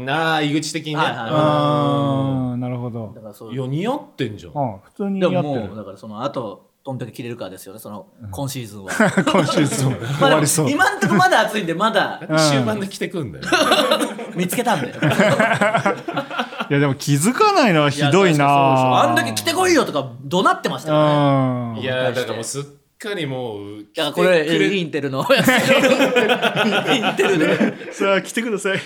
[0.04, 3.12] なあ井口的にね、はいはいあーなるほど。
[3.14, 3.52] だからそう。
[3.52, 4.52] いや似合ってんじゃん。
[4.52, 5.60] うん普通にで似合ってる。
[5.60, 7.80] ももうだからそのあとどんだけ着れるかですよね。
[7.80, 8.92] その今シーズンは。
[9.32, 12.20] 今シーズン 終まあでもわりそう今んとこまだ暑いんでまだ。
[12.50, 13.44] 終盤で着てくんだよ、
[14.36, 14.94] 見つけたんで
[16.70, 18.46] いやでも気づかないのはひどいな。
[19.02, 21.04] あんだけ着てこいよとか怒鳴ってましたから
[21.74, 21.78] ね。
[21.78, 21.82] うん。
[21.82, 22.64] いやだからもうすっ
[22.98, 25.26] かりもういやこれインテルの。
[25.30, 27.92] やつインテルで。
[27.92, 28.80] さあ来てください。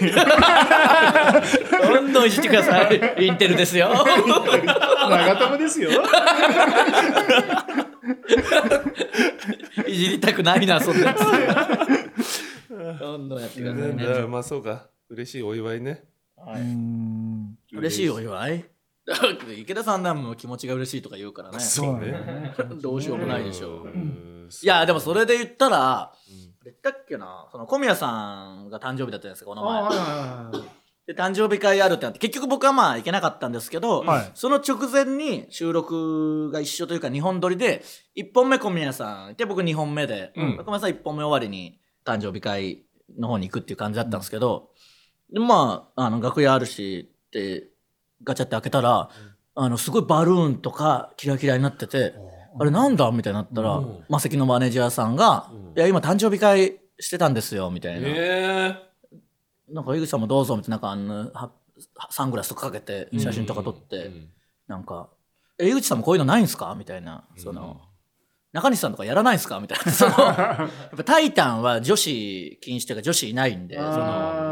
[1.82, 3.00] どんどんいじってください。
[3.18, 3.90] インテルですよ。
[3.92, 5.90] 長友ですよ。
[9.88, 11.20] いじりたくないなそんなやつ。
[13.00, 14.26] どんどんやってくださいね。
[14.28, 14.88] まあそうか。
[15.10, 16.04] 嬉しいお祝いね
[16.46, 17.58] うん。
[17.72, 18.64] 嬉しいお祝い？
[19.58, 21.58] 池田さんなんも気持ちが嬉しいとか言うからね。
[21.60, 22.54] そうね。
[22.80, 23.84] どうしようもないでしょう。
[23.84, 24.48] うん。
[24.62, 26.12] いやでもそれで言ったら、
[26.64, 30.62] 言ったっけなその小宮さんが誕生日だったじゃないですかこの前。
[31.04, 34.30] で誕生日会あるってなって結局僕はまあ行けなかったんですけど、はい。
[34.34, 37.82] その直前に収録が一緒というか2本撮りで
[38.16, 40.56] 1本目小宮さんいて僕2本目で、うん。
[40.58, 42.84] 小宮さん1本目終わりに誕生日会
[43.18, 44.70] の方に行くっていう感じだったんですけど、
[45.32, 47.68] でまああの楽屋あるしって
[48.22, 49.08] ガチャって開けたら、
[49.54, 52.14] あのすごいバルーンとかキラキラになってて、
[52.58, 54.04] あれなんだみたいになったら、うん。
[54.08, 55.78] マセキのマネージャーさんが「うん。
[55.78, 58.06] いや今誕生日会してたんですよ」みたいな。
[58.08, 58.76] え。
[59.70, 61.50] なんか井口さんもどうぞみたいななんかあのは
[62.10, 64.28] サングラスとかかけてえ写真とか撮って、うん。
[64.68, 65.08] なんか
[65.58, 67.80] 「え井口さんもこういうのないんすか?」みたいなその、
[68.52, 69.58] 中西さんとかやらないんすか？
[69.60, 74.51] みたいなその やっぱ「タイタン」は女子禁止というか女子いないんでそのあ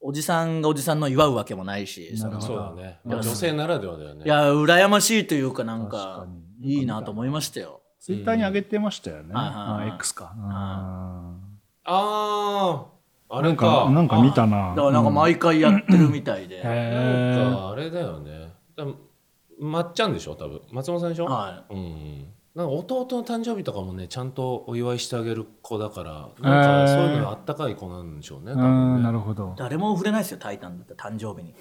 [0.00, 4.24] おじさんがおじさんの祝うわけもないしそのそうだね、まあ、女性ならではだよね。
[4.24, 6.26] いや羨ましいというかなん確か
[6.62, 7.82] いいなと思いましたよ。
[8.00, 11.36] ツイッターに上げてましたよね、はいはいはいあ X か、あ
[11.84, 12.86] あ
[13.28, 13.84] あなんれか。
[13.84, 14.70] かなんか見たな。
[14.70, 18.52] だからなんか毎回やってるみたいで、へなんえかあれだよね。
[18.76, 18.86] だ
[19.58, 20.62] まっちゃんでしょ多分。
[20.72, 29.02] 松本さんでしょ、はうんうんなんか弟の誕生日とかもねちゃんとお祝いしてあげる子だからなんかそういうのがあったかい子なんでしょうね、多うん分ね。
[29.04, 31.54] なるほど誰も触れないですよ「タイタン」だって誕生日に。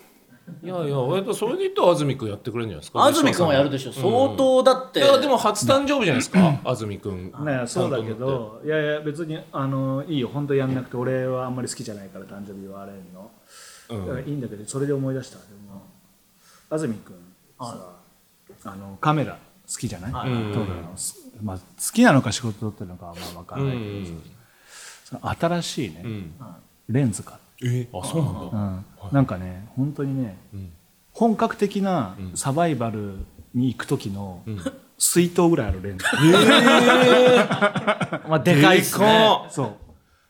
[0.64, 3.04] いやいや俺とそれで言ったら安住君やってくれるんじゃないですか？
[3.04, 3.94] 安住君はやるでしょ。
[3.94, 10.28] 相当だって、いやでも初誕生日じゃないですか、安住君ねそうだけどいやいや別にあのいいよ。
[10.34, 13.30] 本当やんなくて俺はあんまり好きじゃないから誕生日はあれんの。
[13.90, 14.08] うん。
[14.08, 15.84] だからいいんだけどそれで思い出したでも。
[16.72, 17.16] 安住君
[17.60, 17.94] さ
[18.66, 19.38] あのカメラ
[19.72, 20.30] 好きじゃない、はい。
[20.30, 20.65] の
[21.43, 21.63] まあ、好
[21.93, 24.22] きなのか仕事撮ってるのかはまあ分からうないけど、ん。
[25.05, 26.34] その新しいね、うん。
[26.89, 28.39] レンズがえあそうなんだ。
[29.07, 30.72] うん、なんかね本当にねうん。
[31.11, 32.38] 本格的なうん。
[32.38, 33.20] サバイバル
[33.53, 34.59] に行く時のうん。
[35.01, 36.03] 水筒ぐらいあるレンズ、
[38.28, 39.47] まあ、でかいっすね。
[39.49, 39.76] そう。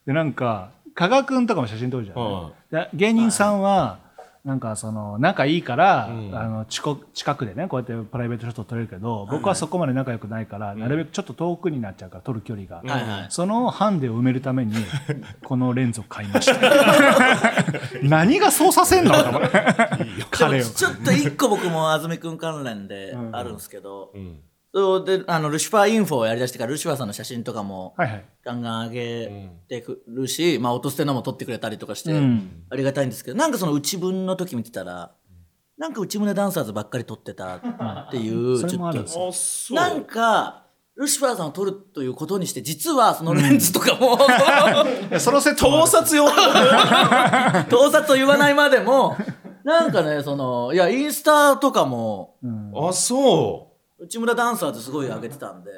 [0.05, 3.97] でなんか加賀君とかも写真撮るじゃん、はで芸人さんは
[4.45, 6.35] なんかその仲いいから、うん。
[6.35, 13.27] あの近く近くでねこうやってプライベートショット撮れるけど、僕はそこまで仲良くないから、なるべくちょっと遠くになっちゃうから撮る距離が、はいはい。
[13.29, 14.73] そのハンデを埋めるために
[15.43, 16.59] このレンズを買いました。
[18.03, 19.13] 何がそうさせんの？
[20.31, 20.65] 彼を。
[20.65, 24.39] ちょっと一個僕も安住くん関連であるんですけど、うん
[24.73, 28.25] そうであのルシファーインフォをやりだしてからルシファーさんの写真とかもはいはい。
[28.43, 32.63] ガンガン上げてくるし、まあ音捨てのも撮ってくれたりとかして、ん。
[32.69, 35.11] ありがたいんですけどなんかその内分の時見てたら
[35.77, 38.79] なんか内村ダンサーズばっかり撮ってたっていう、それちょっと。
[38.79, 39.75] もあるんですよあそう。
[39.75, 40.65] なんか
[40.95, 44.17] ルシファーさんを撮るということにして実はそのレンズとかも、
[45.09, 45.85] いやその説もある。
[45.85, 46.25] 盗撮用
[47.69, 49.15] 盗撮と言わないまでも
[49.63, 52.35] なんかねそのいやインスタとかも
[52.75, 53.68] あそ
[53.99, 55.71] 内村ダンサーズすごい上げてたんで、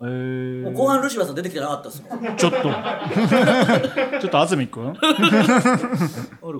[0.00, 0.62] えー。
[0.62, 2.36] もう後半ルシファーさん出てきてなかったですもん。
[2.36, 2.58] ちょっと。
[4.20, 4.90] ちょっと安住くん？
[4.90, 4.96] う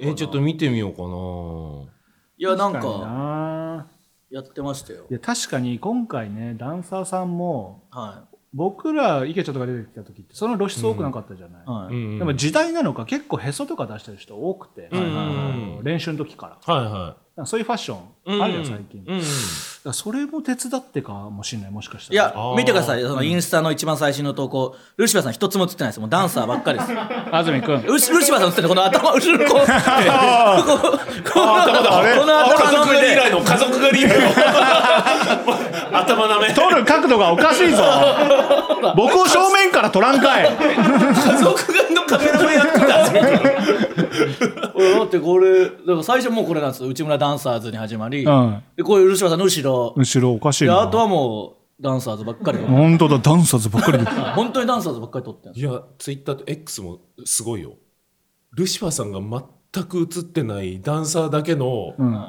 [0.03, 1.93] えちょっと見てみようかな。
[2.39, 3.87] いやなん確か
[4.31, 5.05] やってましたよ。
[5.11, 16.75] いや確かに今回ねダンサーさんもは僕ら池ちゃんとか出てきた時ってその露出多くなかったじゃない、いはい、うんでも時代なのか結構へそとか出してる人多くて、うんあの練習の時から。
[16.75, 19.23] はいはなんかそういうファッショいンあるじゃん最近、だかうん。
[19.85, 22.57] らそれも手伝ってかもしれないもしかしたいらやあー。
[22.57, 23.03] 見てください。
[23.03, 24.75] そのインスタの一番最新の投稿。
[24.97, 26.01] ルシファーさん一つも映ってないです。
[26.01, 26.91] もうダンサーばっかりです。
[27.31, 27.83] 安住くん。
[27.83, 31.79] ルシルシファーさん映ってるこの頭 後ろのこうこの頭
[32.21, 34.27] この家頭の族狩り以上で来の家族狩り以来の。
[35.99, 37.83] 頭なめ撮る角度がおかしいぞ。
[38.97, 40.49] 僕を正面から撮らんかい。
[40.57, 43.33] 家族狩りのカメラマンやってたんですよ。
[43.33, 43.86] 俺
[44.99, 46.89] だってこれだから最初もうこれなんですよ。
[46.89, 49.95] 内村ダンサーズに始まり、うんでこういうルシファーさんの後ろ。
[49.97, 50.75] 後ろおかしいな。
[50.75, 52.59] であとはもうダンサーズばっかり。
[52.59, 53.99] で本当だダンサーズばっかり。
[53.99, 54.05] で
[54.35, 57.75] 本当にダンサーズばっかり撮っていやツイッターと X もすごいよ。
[58.53, 62.27] ルシファーさんが全く映ってないダンサーだけのうん。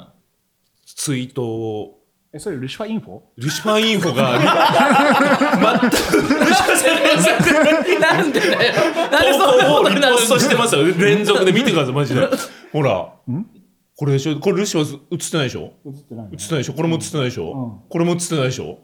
[0.86, 1.97] ツイートを
[2.34, 3.22] えそれルシファーインフォ？
[3.38, 4.38] ルシファーインフォが
[8.00, 8.74] なんでだよ
[9.12, 12.28] なんでそんな投ことになるしてますよ連続で見てくださいマジで
[12.74, 13.14] ほら
[13.96, 17.58] これでしょこれルシファー映ってないでしょ映ってない映ってないでしょこれも映ってないでしょ、うん
[17.90, 18.80] これも映ってないでしょ、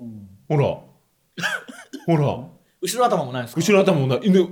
[0.47, 0.77] ほら
[2.05, 2.25] ほら
[2.81, 4.47] 後ろ頭もないんですか後ろ頭もない犬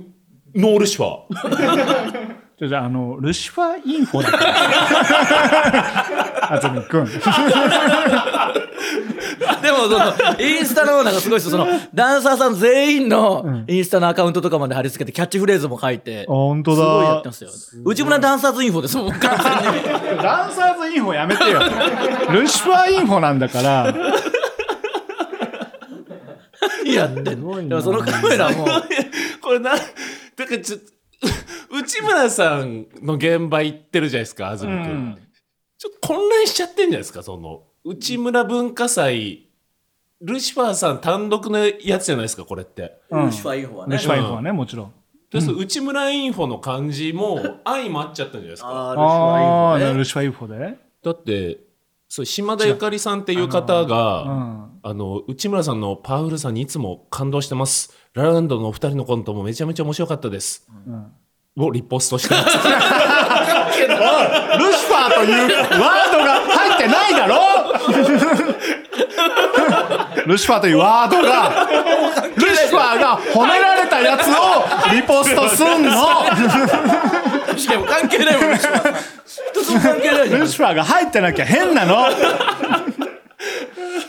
[0.54, 7.06] ノールシファーじゃあじゃああのルシファーインフォだから安住くん
[9.62, 17.50] でもそのインスタのなんかすごいですよそのダンサーさん全員のインスタのアカウントとかまで貼り付けてキャッチフレーズも書いて本当すごいやっだてますよ。
[17.84, 19.74] 内村ダンサーズインフォですもん完全
[20.16, 20.18] に。
[20.22, 21.60] ダンサーズインフォやめてよ。
[22.32, 23.94] ルシファーインフォなんだから。
[26.84, 28.66] 何やってでもそのカメラも。
[29.40, 29.86] これなだか
[30.50, 30.86] らちょっと
[31.78, 35.18] 内村さんの現場行ってるじゃないですか安住君、うん。
[35.78, 39.48] ちょっと混乱しちゃってんじゃないですかその内村文化祭
[40.20, 43.00] ルシファーさん単独のやつじゃないですかこれって。
[43.10, 43.26] うん。
[43.26, 43.96] ルシファーインフォはね。
[43.96, 44.92] ルシファーインフォはねもちろん。
[45.30, 48.68] で、その内村インフォの感じも相まっちゃったんじゃないですか。
[48.68, 51.58] ああルルシファーインフォでだって
[52.08, 54.28] そう島田ゆかりさんっていう方が、う。
[54.28, 54.68] ん。
[54.84, 57.96] あの内村さんのパワフルさにいつも感動してます。
[58.14, 60.68] ラランドのお二人のコントもめちゃめちゃ面白かったです、
[61.56, 62.58] をリポストしてます。
[62.62, 62.62] ル
[64.72, 65.36] シファーという
[65.80, 67.36] ワードが入ってないだろ
[70.26, 71.66] ルシファーというワードが
[72.36, 74.32] ルシファーが褒められたやつを
[74.92, 75.90] リポストすんの。
[77.56, 78.94] しかも関係ないもんルシファーさん
[79.54, 82.06] 一つも関係ないルシファーが入ってなきゃ変なの。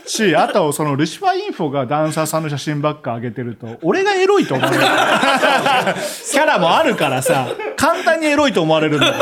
[0.05, 4.83] しあとそのルシファーインフォがダンサーさんの写真ばっか上げてると俺がエロいと思われる。
[6.31, 9.13] キャラもあるからさ簡単にエロいと思われるんだよ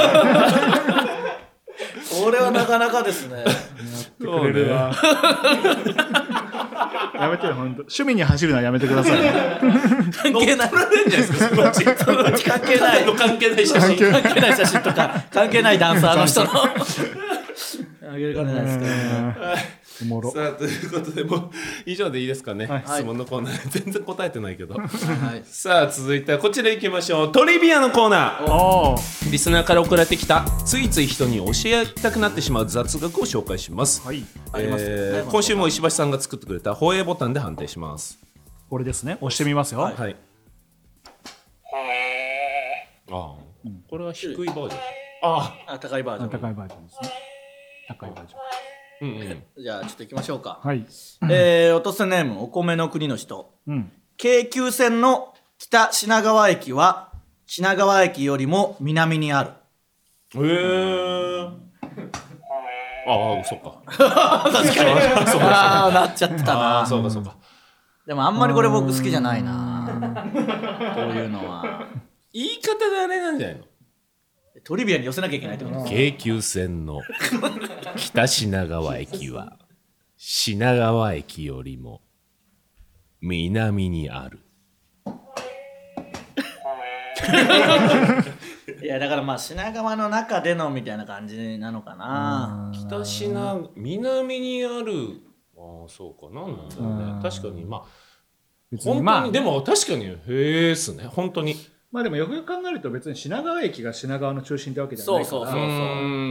[2.12, 3.44] これはなかなかですね。
[4.20, 4.94] くれるわ
[7.20, 7.82] やめてよ本当。
[7.82, 9.20] 趣味に走るのはやめてください。
[10.12, 11.50] 関係ないられんじゃないですか？
[11.50, 11.84] そのうち。
[12.04, 13.06] そのうち関係ない。
[13.16, 13.98] 関係ない写真。
[14.12, 14.82] 関係ない写真。
[14.82, 16.50] とか関係ないダンサーの人の。
[18.14, 18.86] あげるかねないですか。
[18.86, 20.32] らねおもろ。
[20.32, 21.50] さあということでもう
[21.86, 22.84] 以上でいいですかね、はい。
[22.86, 23.70] 質問のコーナー。
[23.70, 24.76] 全然答えてないけど。
[24.76, 24.90] はい。
[25.46, 27.32] さあ続いてはこちら行きましょう。
[27.32, 28.52] トリビアのコーナー。
[28.52, 29.32] おー。
[29.32, 34.24] リスナーから送られてきたついつい人に教えたくなってしまう雑学を紹介します、はい。
[34.52, 34.96] ありますよね。
[34.96, 38.20] えー今週も石橋さんが作ってくれた放映ボタンで判定します。
[38.70, 39.18] これですね。
[39.22, 40.16] 押してみますよ、はい。
[43.12, 43.36] ああ、
[43.90, 44.80] これは低いバージョン。
[45.24, 46.30] あああ高いバージョン。
[46.30, 47.10] 高いバージョンですね。
[47.88, 48.40] 高いバージョン
[49.02, 49.44] うんうん。
[49.62, 50.86] じゃあちょっと行きましょうか、はい。
[51.30, 53.56] えー、落とせネームお米の国の人。
[53.68, 53.92] うん。
[54.18, 57.12] 京急線の北品川駅は
[57.48, 59.50] 品川駅よりも南にある。
[60.36, 61.50] へえ
[63.08, 63.82] ああそっか。
[64.00, 64.44] あ
[65.88, 67.36] あなっちゃってたああなそうかそうか。
[68.06, 69.90] でもあんまりこれ僕好きじゃないな。
[70.96, 71.88] こういうのは。
[72.32, 73.64] 言い方があれなんじゃないの？
[74.64, 75.86] トリビアに寄せなきゃいけないってこと。
[75.86, 77.02] 京急線の
[77.96, 79.58] 北品川駅は
[80.18, 82.02] 品川駅よりも
[83.22, 84.40] 南にある。
[88.84, 92.72] いやだからまあ品川の中でのみたいな感じなのかな。
[92.88, 95.22] 北品南にある。
[95.58, 96.34] ああそうか。
[96.34, 97.04] なんなんだろうね。
[97.14, 97.22] うん。
[97.22, 97.86] 確かにまあ
[98.72, 101.06] 別本当に、にまあでも確かにへえっすね。
[101.06, 101.56] 本当に
[101.92, 105.26] まあでもよくよく考えると別に品川駅が品川の中心ってわけじゃないから。
[105.26, 105.66] そうそうそうう。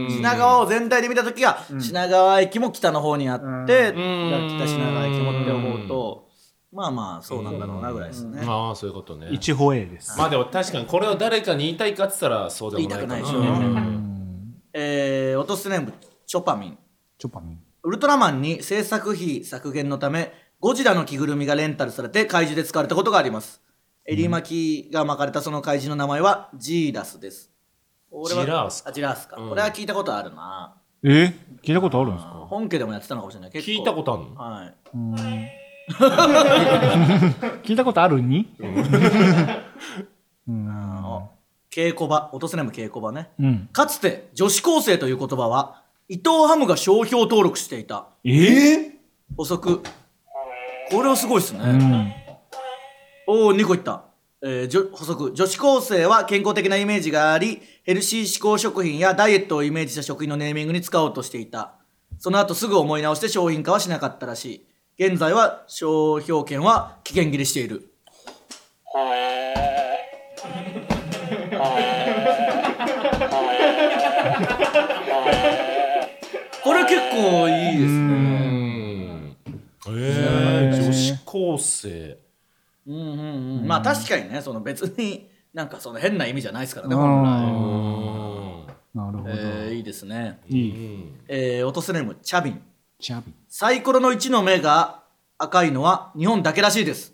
[0.05, 0.07] ん。
[0.09, 3.95] 品川を全体で見た時は、品川駅も北の方にあって、ん。
[3.95, 6.29] 北品川駅もって思うと、
[6.73, 8.43] まあまあそうなんだろうなぐらいですね。
[8.47, 9.27] ああそういうことね。
[9.31, 10.17] 一歩 A です。
[10.17, 13.15] まあでも確かにこれを誰かに言いたいかって言ったらそうでもないかな。
[13.15, 13.53] 言いたくないでしょ。
[13.53, 14.55] うん。
[14.73, 15.93] えー、落とすネーム
[16.25, 16.77] チョパミン。
[17.19, 17.59] チョパミン。
[17.83, 23.61] ウルトラマンに制作費削減のため、ゴジラの着ぐるみがレンタルされて怪獣で使われたことがあります。
[24.05, 27.51] 襟巻きが巻かれたその怪獣の名前はジーダスです。
[28.09, 29.37] 俺はジラースかあジラースか。
[29.37, 30.75] うんこれは聞いたことあるな。
[31.03, 31.33] え？
[31.63, 32.31] 聞いたことあるんですか？
[32.49, 33.51] 本家でもやってたのかもしれない。
[33.51, 34.35] 結構聞いたことあるの？
[34.35, 34.75] はい。
[37.63, 38.53] 聞いたことあるに？
[40.49, 41.29] あ
[41.69, 43.29] 稽古場、落とせネーム稽古場ね。
[43.39, 48.07] うんかつて女子高生という言葉は伊藤ハムが商標登録していた。
[48.25, 48.97] え？
[49.37, 49.81] 補足。
[50.89, 51.59] これはすごいですね。
[51.61, 52.13] うん
[53.33, 54.03] おお、2個いった。
[54.41, 55.31] えー補足。
[55.33, 61.75] 女子高生は健康的なイメージがあり、ヘルシー志向食品やダイエットをイメージした食品のネーミングに使おうとしていた。
[62.19, 64.65] その後すぐ思い直して商品化はしなかったらし
[64.97, 65.05] い。
[65.07, 67.93] 現在は商標権は期限切れしている。
[76.61, 78.31] これ結構いいですね。
[79.87, 82.00] えー、女子高生、
[83.81, 87.01] あ確かにねその別になんかその変な意味じゃないですからねうん。
[87.01, 89.01] 本来、うん。
[89.03, 91.13] なるほど、えーいいですね、いい。
[91.27, 92.61] えー、落とせネームチャビン。
[92.99, 95.03] チャビサイコロの1の目が
[95.37, 97.13] 赤いのは日本だけらしいです。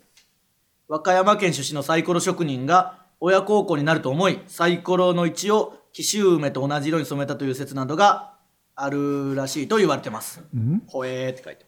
[0.88, 8.34] 和歌山県出身のサイコロ職人が親孝行になると思いサイコロの1を紀州梅と同じ色に染めたという説などが
[8.74, 10.40] あるらしいと言われてます。
[10.56, 10.82] ん。
[10.86, 11.67] ほえーって書いてま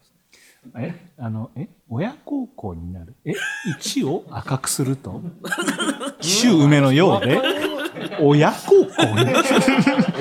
[0.77, 0.93] え？
[1.17, 1.67] あのえ？
[1.89, 3.15] 親孝行になる？
[3.25, 3.31] え
[3.79, 5.21] ？1を赤くすると？
[6.21, 7.41] 紀州梅のようで？
[8.21, 8.91] 親孝行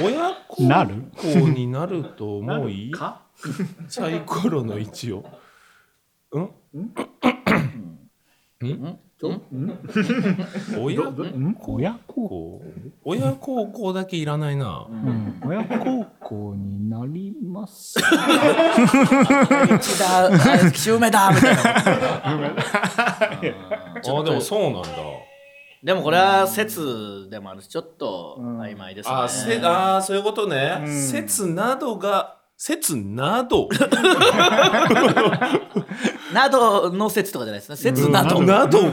[0.03, 0.95] 親になる？
[1.17, 2.91] 子になると思い？
[2.91, 3.23] か
[3.89, 5.25] サイコロの一を。
[6.33, 6.51] うん？
[8.63, 8.99] 親ん？
[10.79, 11.03] 親？
[11.59, 11.99] 孝行？
[12.07, 12.61] 孝
[13.05, 15.41] 親孝行だけいらないな、うん。
[15.45, 17.99] 親孝行になります。
[17.99, 18.03] 一
[19.99, 20.31] だあ
[20.73, 21.63] 紀州梅だみたいな
[22.25, 24.89] あでもそうなんだ。
[25.83, 33.71] でもこれは説でもあるしちょっと曖昧ですね、あせあーそういうことね、説などが説など。
[36.35, 37.77] などの説とかじゃないですね。
[37.77, 38.83] 説など、など。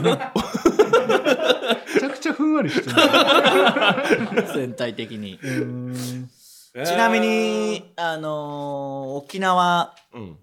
[2.00, 4.46] ちゃくちゃふんわりしてる。
[4.56, 5.38] 全体的に。
[5.42, 5.94] うん。
[6.72, 10.38] ちなみにあのー沖縄うん。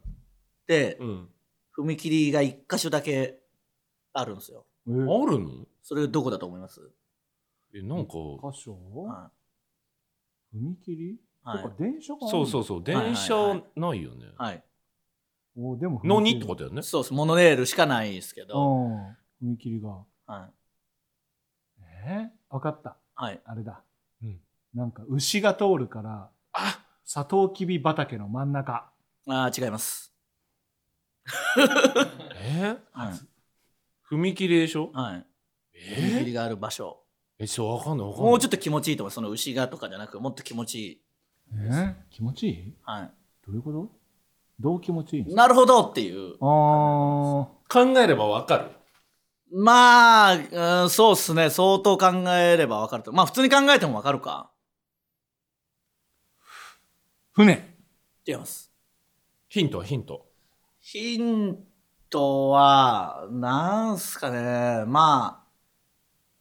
[0.67, 1.27] でうん。
[1.75, 3.39] 踏切が一箇所だけ
[4.13, 4.67] あるんですよ。
[4.87, 4.91] え。
[4.91, 5.65] あるの？
[5.81, 6.79] それどこだと思います、
[7.73, 8.13] えなんか。
[8.53, 8.77] 箇所？
[8.93, 9.31] は
[10.53, 11.19] 踏切？
[11.45, 11.81] はい。
[11.81, 12.83] 電車がそうそうそう。
[12.83, 14.63] 電車ないよね、い、はい、
[15.57, 16.81] おでものにってことだよね。
[16.81, 18.87] そうですモノレールしかないですけど、
[19.41, 19.53] うん。
[19.53, 20.03] 踏切が。
[20.25, 20.53] はい。
[22.07, 22.97] えー、分かった。
[23.13, 23.81] はい、あれだ、
[24.23, 24.39] うん。
[24.73, 26.79] なんか牛が通るからあ！
[27.03, 28.91] サトウキビ畑の真ん中。
[29.27, 30.13] あー違います。
[32.41, 32.75] え？
[32.91, 33.13] はい、
[34.09, 34.91] 踏切でしょ？
[34.93, 35.25] はい、
[35.73, 36.19] え？
[36.19, 37.03] 踏切がある場所。
[37.37, 38.31] えちょわかんないわかんない。
[38.31, 39.11] もうちょっと気持ちいいと思う。
[39.11, 41.01] その牛がとかじゃなくもっと気持ちいい、
[41.53, 41.57] え？
[41.57, 42.73] ー、気持ちいい？
[42.83, 43.11] はい、
[43.45, 43.89] どういうこと？
[44.59, 45.41] どう気持ちいいんですか？
[45.41, 46.35] なるほどっていう。
[46.39, 46.45] あー。
[47.67, 48.71] 考えればわかる。
[49.51, 51.49] まあ、うん、そうっすね。
[51.49, 53.11] 相当考えれば分かると。
[53.13, 54.51] まあ普通に考えても分かるか。
[57.33, 57.75] 船。
[58.27, 58.71] 違います。
[59.49, 60.25] ヒントはヒント。
[60.79, 61.57] ヒン
[62.09, 64.83] トはなんすかね。
[64.87, 65.47] まあ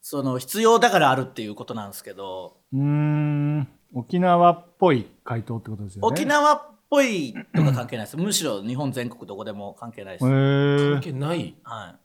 [0.00, 3.68] その必要だからあるっていうことなんですけど、うーん。
[3.92, 6.09] 沖縄っぽい回答ってことですよね。
[6.09, 8.16] 沖縄っぽいとか関係ないです。
[8.18, 11.55] むしろ日本全国どこでも関係ないです、関係ない？
[11.62, 11.97] は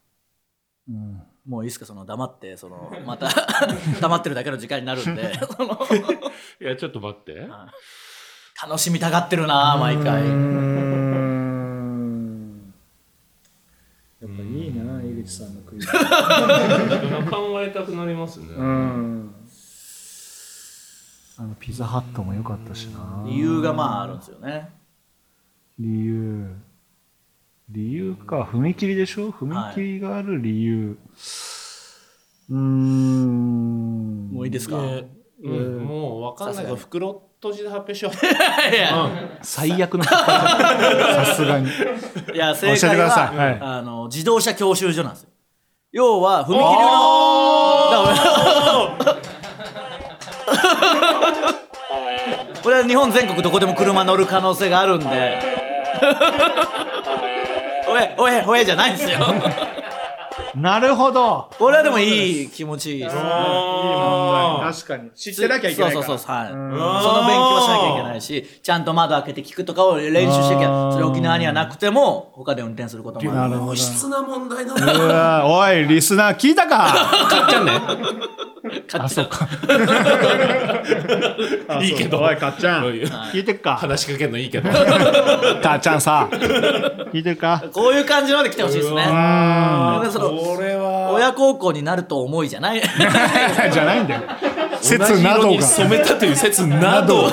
[0.88, 0.96] うん。
[0.96, 3.28] い、もういいですかその黙ってその また
[4.00, 5.34] 黙ってるだけの時間になるんで。
[6.62, 7.48] いやちょっと待って。
[8.62, 10.80] 楽しみたがってるな毎回うーん
[14.22, 15.88] やっぱいいな井口さんのクイズ。
[15.88, 15.94] 考
[17.62, 19.34] えたくなりますね、うん
[21.40, 23.24] あのピザハットも良かったしな。
[23.26, 24.70] 理由がまああるんですよね。
[25.80, 26.54] 理由。
[27.70, 28.42] 理由か。
[28.42, 29.30] 踏切でしょ？
[29.32, 30.98] 踏切がある理由、
[32.50, 35.08] うーんもういいですか、ね
[35.42, 38.14] うん、もう分かんないけど袋閉じで発表しよう。
[38.76, 39.40] いや。
[39.42, 40.04] 最悪の。
[40.04, 41.70] さすがに。
[41.70, 43.38] いや正教えて解は、ください。
[43.38, 43.60] はい。
[43.62, 45.30] あの自動車教習所なんですよ。
[45.94, 46.58] 要は踏切
[49.16, 49.29] の
[52.64, 55.06] これは日本全国どこでも車乗る可能性があるんで。
[57.88, 59.20] おえおえおえじゃないんですよ。
[60.56, 61.50] なるほど。
[61.58, 63.22] これはでもいい気持ちいいですね。
[63.22, 65.12] 確かに。
[65.12, 66.06] 知ってなきゃいけないから。
[66.06, 66.48] そうそうそうはい。
[66.50, 66.70] そん。
[66.70, 73.50] の勉強はしなきゃいけないしちゃんと窓開けて聞くとかを練習してきゃそれ沖縄にはなくても他で運転することもある。
[73.52, 73.76] なるほど。
[73.76, 76.78] 質な問題だおいリスナー聞いたか？
[77.30, 77.72] かっちゃんね
[78.94, 79.48] あそうか。
[81.82, 82.20] いいけど。
[82.20, 82.86] おいかっちゃん。
[82.86, 82.94] うん
[83.32, 83.76] 聞いてっか。
[83.78, 84.70] 話しかけるのいいけど。
[85.62, 87.64] かっちゃんさ聞いてるか。
[87.74, 89.04] こういう感じので来てほしいですね。
[89.04, 89.08] う
[90.12, 91.12] そのこれは。
[91.12, 92.78] 親孝行になると思いじゃない？
[92.80, 92.82] ん
[93.72, 94.22] じゃないんだよ。
[94.82, 95.62] 説などが。
[95.62, 97.30] 染めたという説など。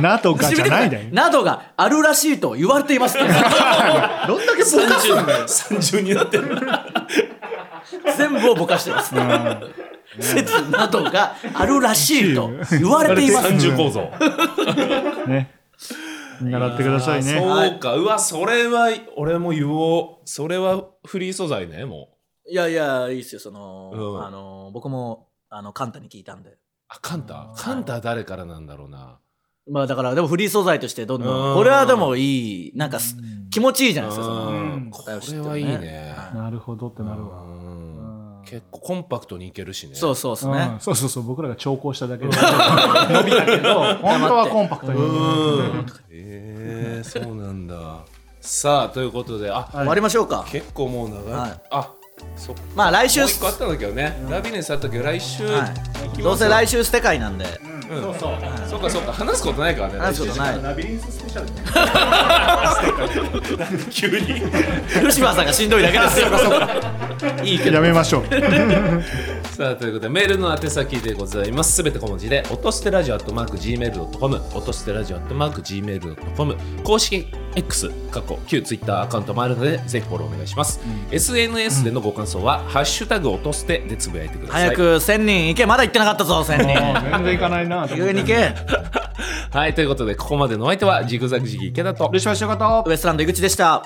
[0.00, 1.04] などがじゃないんだよ。
[1.12, 3.18] などがあるらしいと言われています。
[3.18, 3.42] ってどんだ
[4.56, 4.88] けぼかすん
[5.26, 5.44] だよ。
[5.46, 6.58] 三重になってる。
[8.16, 9.14] 全部をぼかしてます
[10.20, 13.52] 説などがあるらしいと言われています。
[13.52, 14.00] 三重構造。
[15.26, 15.54] ね。
[16.40, 17.38] 習ってくださいね。
[17.38, 17.94] そうか。
[17.94, 20.28] うわそれは俺も言おう。
[20.28, 22.08] それはフリー素材ねも
[22.46, 22.50] う。
[22.50, 23.40] いやいやいいっすよ。
[23.40, 24.26] その、うん。
[24.26, 26.58] あの僕もあのカンタに聞いたんで。
[26.88, 27.52] あカンタ？
[27.56, 29.18] カンタは誰からなんだろうな。
[29.70, 31.52] まあだからでもフリー素材としてどんどうん。
[31.52, 33.16] んこれはでもいいなんかす
[33.50, 34.90] 気持ちいいじゃないですかそのうん。
[34.90, 36.14] こ答えを知ってるれはいいね。
[36.16, 37.42] はいなるほどってなるわ。
[37.42, 37.71] うん
[38.44, 38.80] 結構。
[38.80, 39.94] コンパクトにいけるしね。
[39.94, 40.70] そうそうですね。
[40.74, 40.80] うん。
[40.80, 42.30] そうそうそう僕らが調校しただけで。
[42.30, 44.98] 伸びたけど 本当はコンパクトに。
[44.98, 45.86] うん。
[46.10, 48.00] えー、そうなんだ。
[48.40, 50.44] さあということであ、終わりましょうか。
[50.48, 51.60] 結構もう長い、はい。
[51.70, 51.90] あ
[52.36, 52.62] そっか。
[52.74, 55.68] まあ来週もう一個あったんだけどね、ラビネスあったけど来週、は
[56.18, 57.44] い、どうせ来週捨て会なんで。
[57.64, 58.32] うんそうそう。
[58.68, 59.12] そうかそうか。
[59.12, 59.98] 話すことないからね。
[59.98, 60.62] 話すことない。
[60.62, 61.48] ラビリンススペシャル
[63.90, 64.42] 急に。
[65.08, 66.28] 吉村さんがしんどいだけですよ。
[67.44, 67.76] いいけど。
[67.76, 68.24] やめましょう
[69.56, 71.72] さあということでメールの宛先でございます。
[71.72, 80.80] すべて小文字で音捨てラジオアットマーク Gmail.com 音捨てラジオアットマーク Gmail.com 公式 X 過去旧 Twitter アカウントもあるのでぜひフォローお願いします、
[81.10, 84.62] SNS でのご感想は「ハッシュタグ音捨て」でつぶやいてください。
[84.68, 87.00] 早く1000人行けまだ行ってなかったぞ1000人。
[87.10, 88.54] 全然いかないな上に行け。
[89.50, 93.82] はいということでここまでのお相手はジグザグジギー池田とルシファー仕事ウエストランド井口でした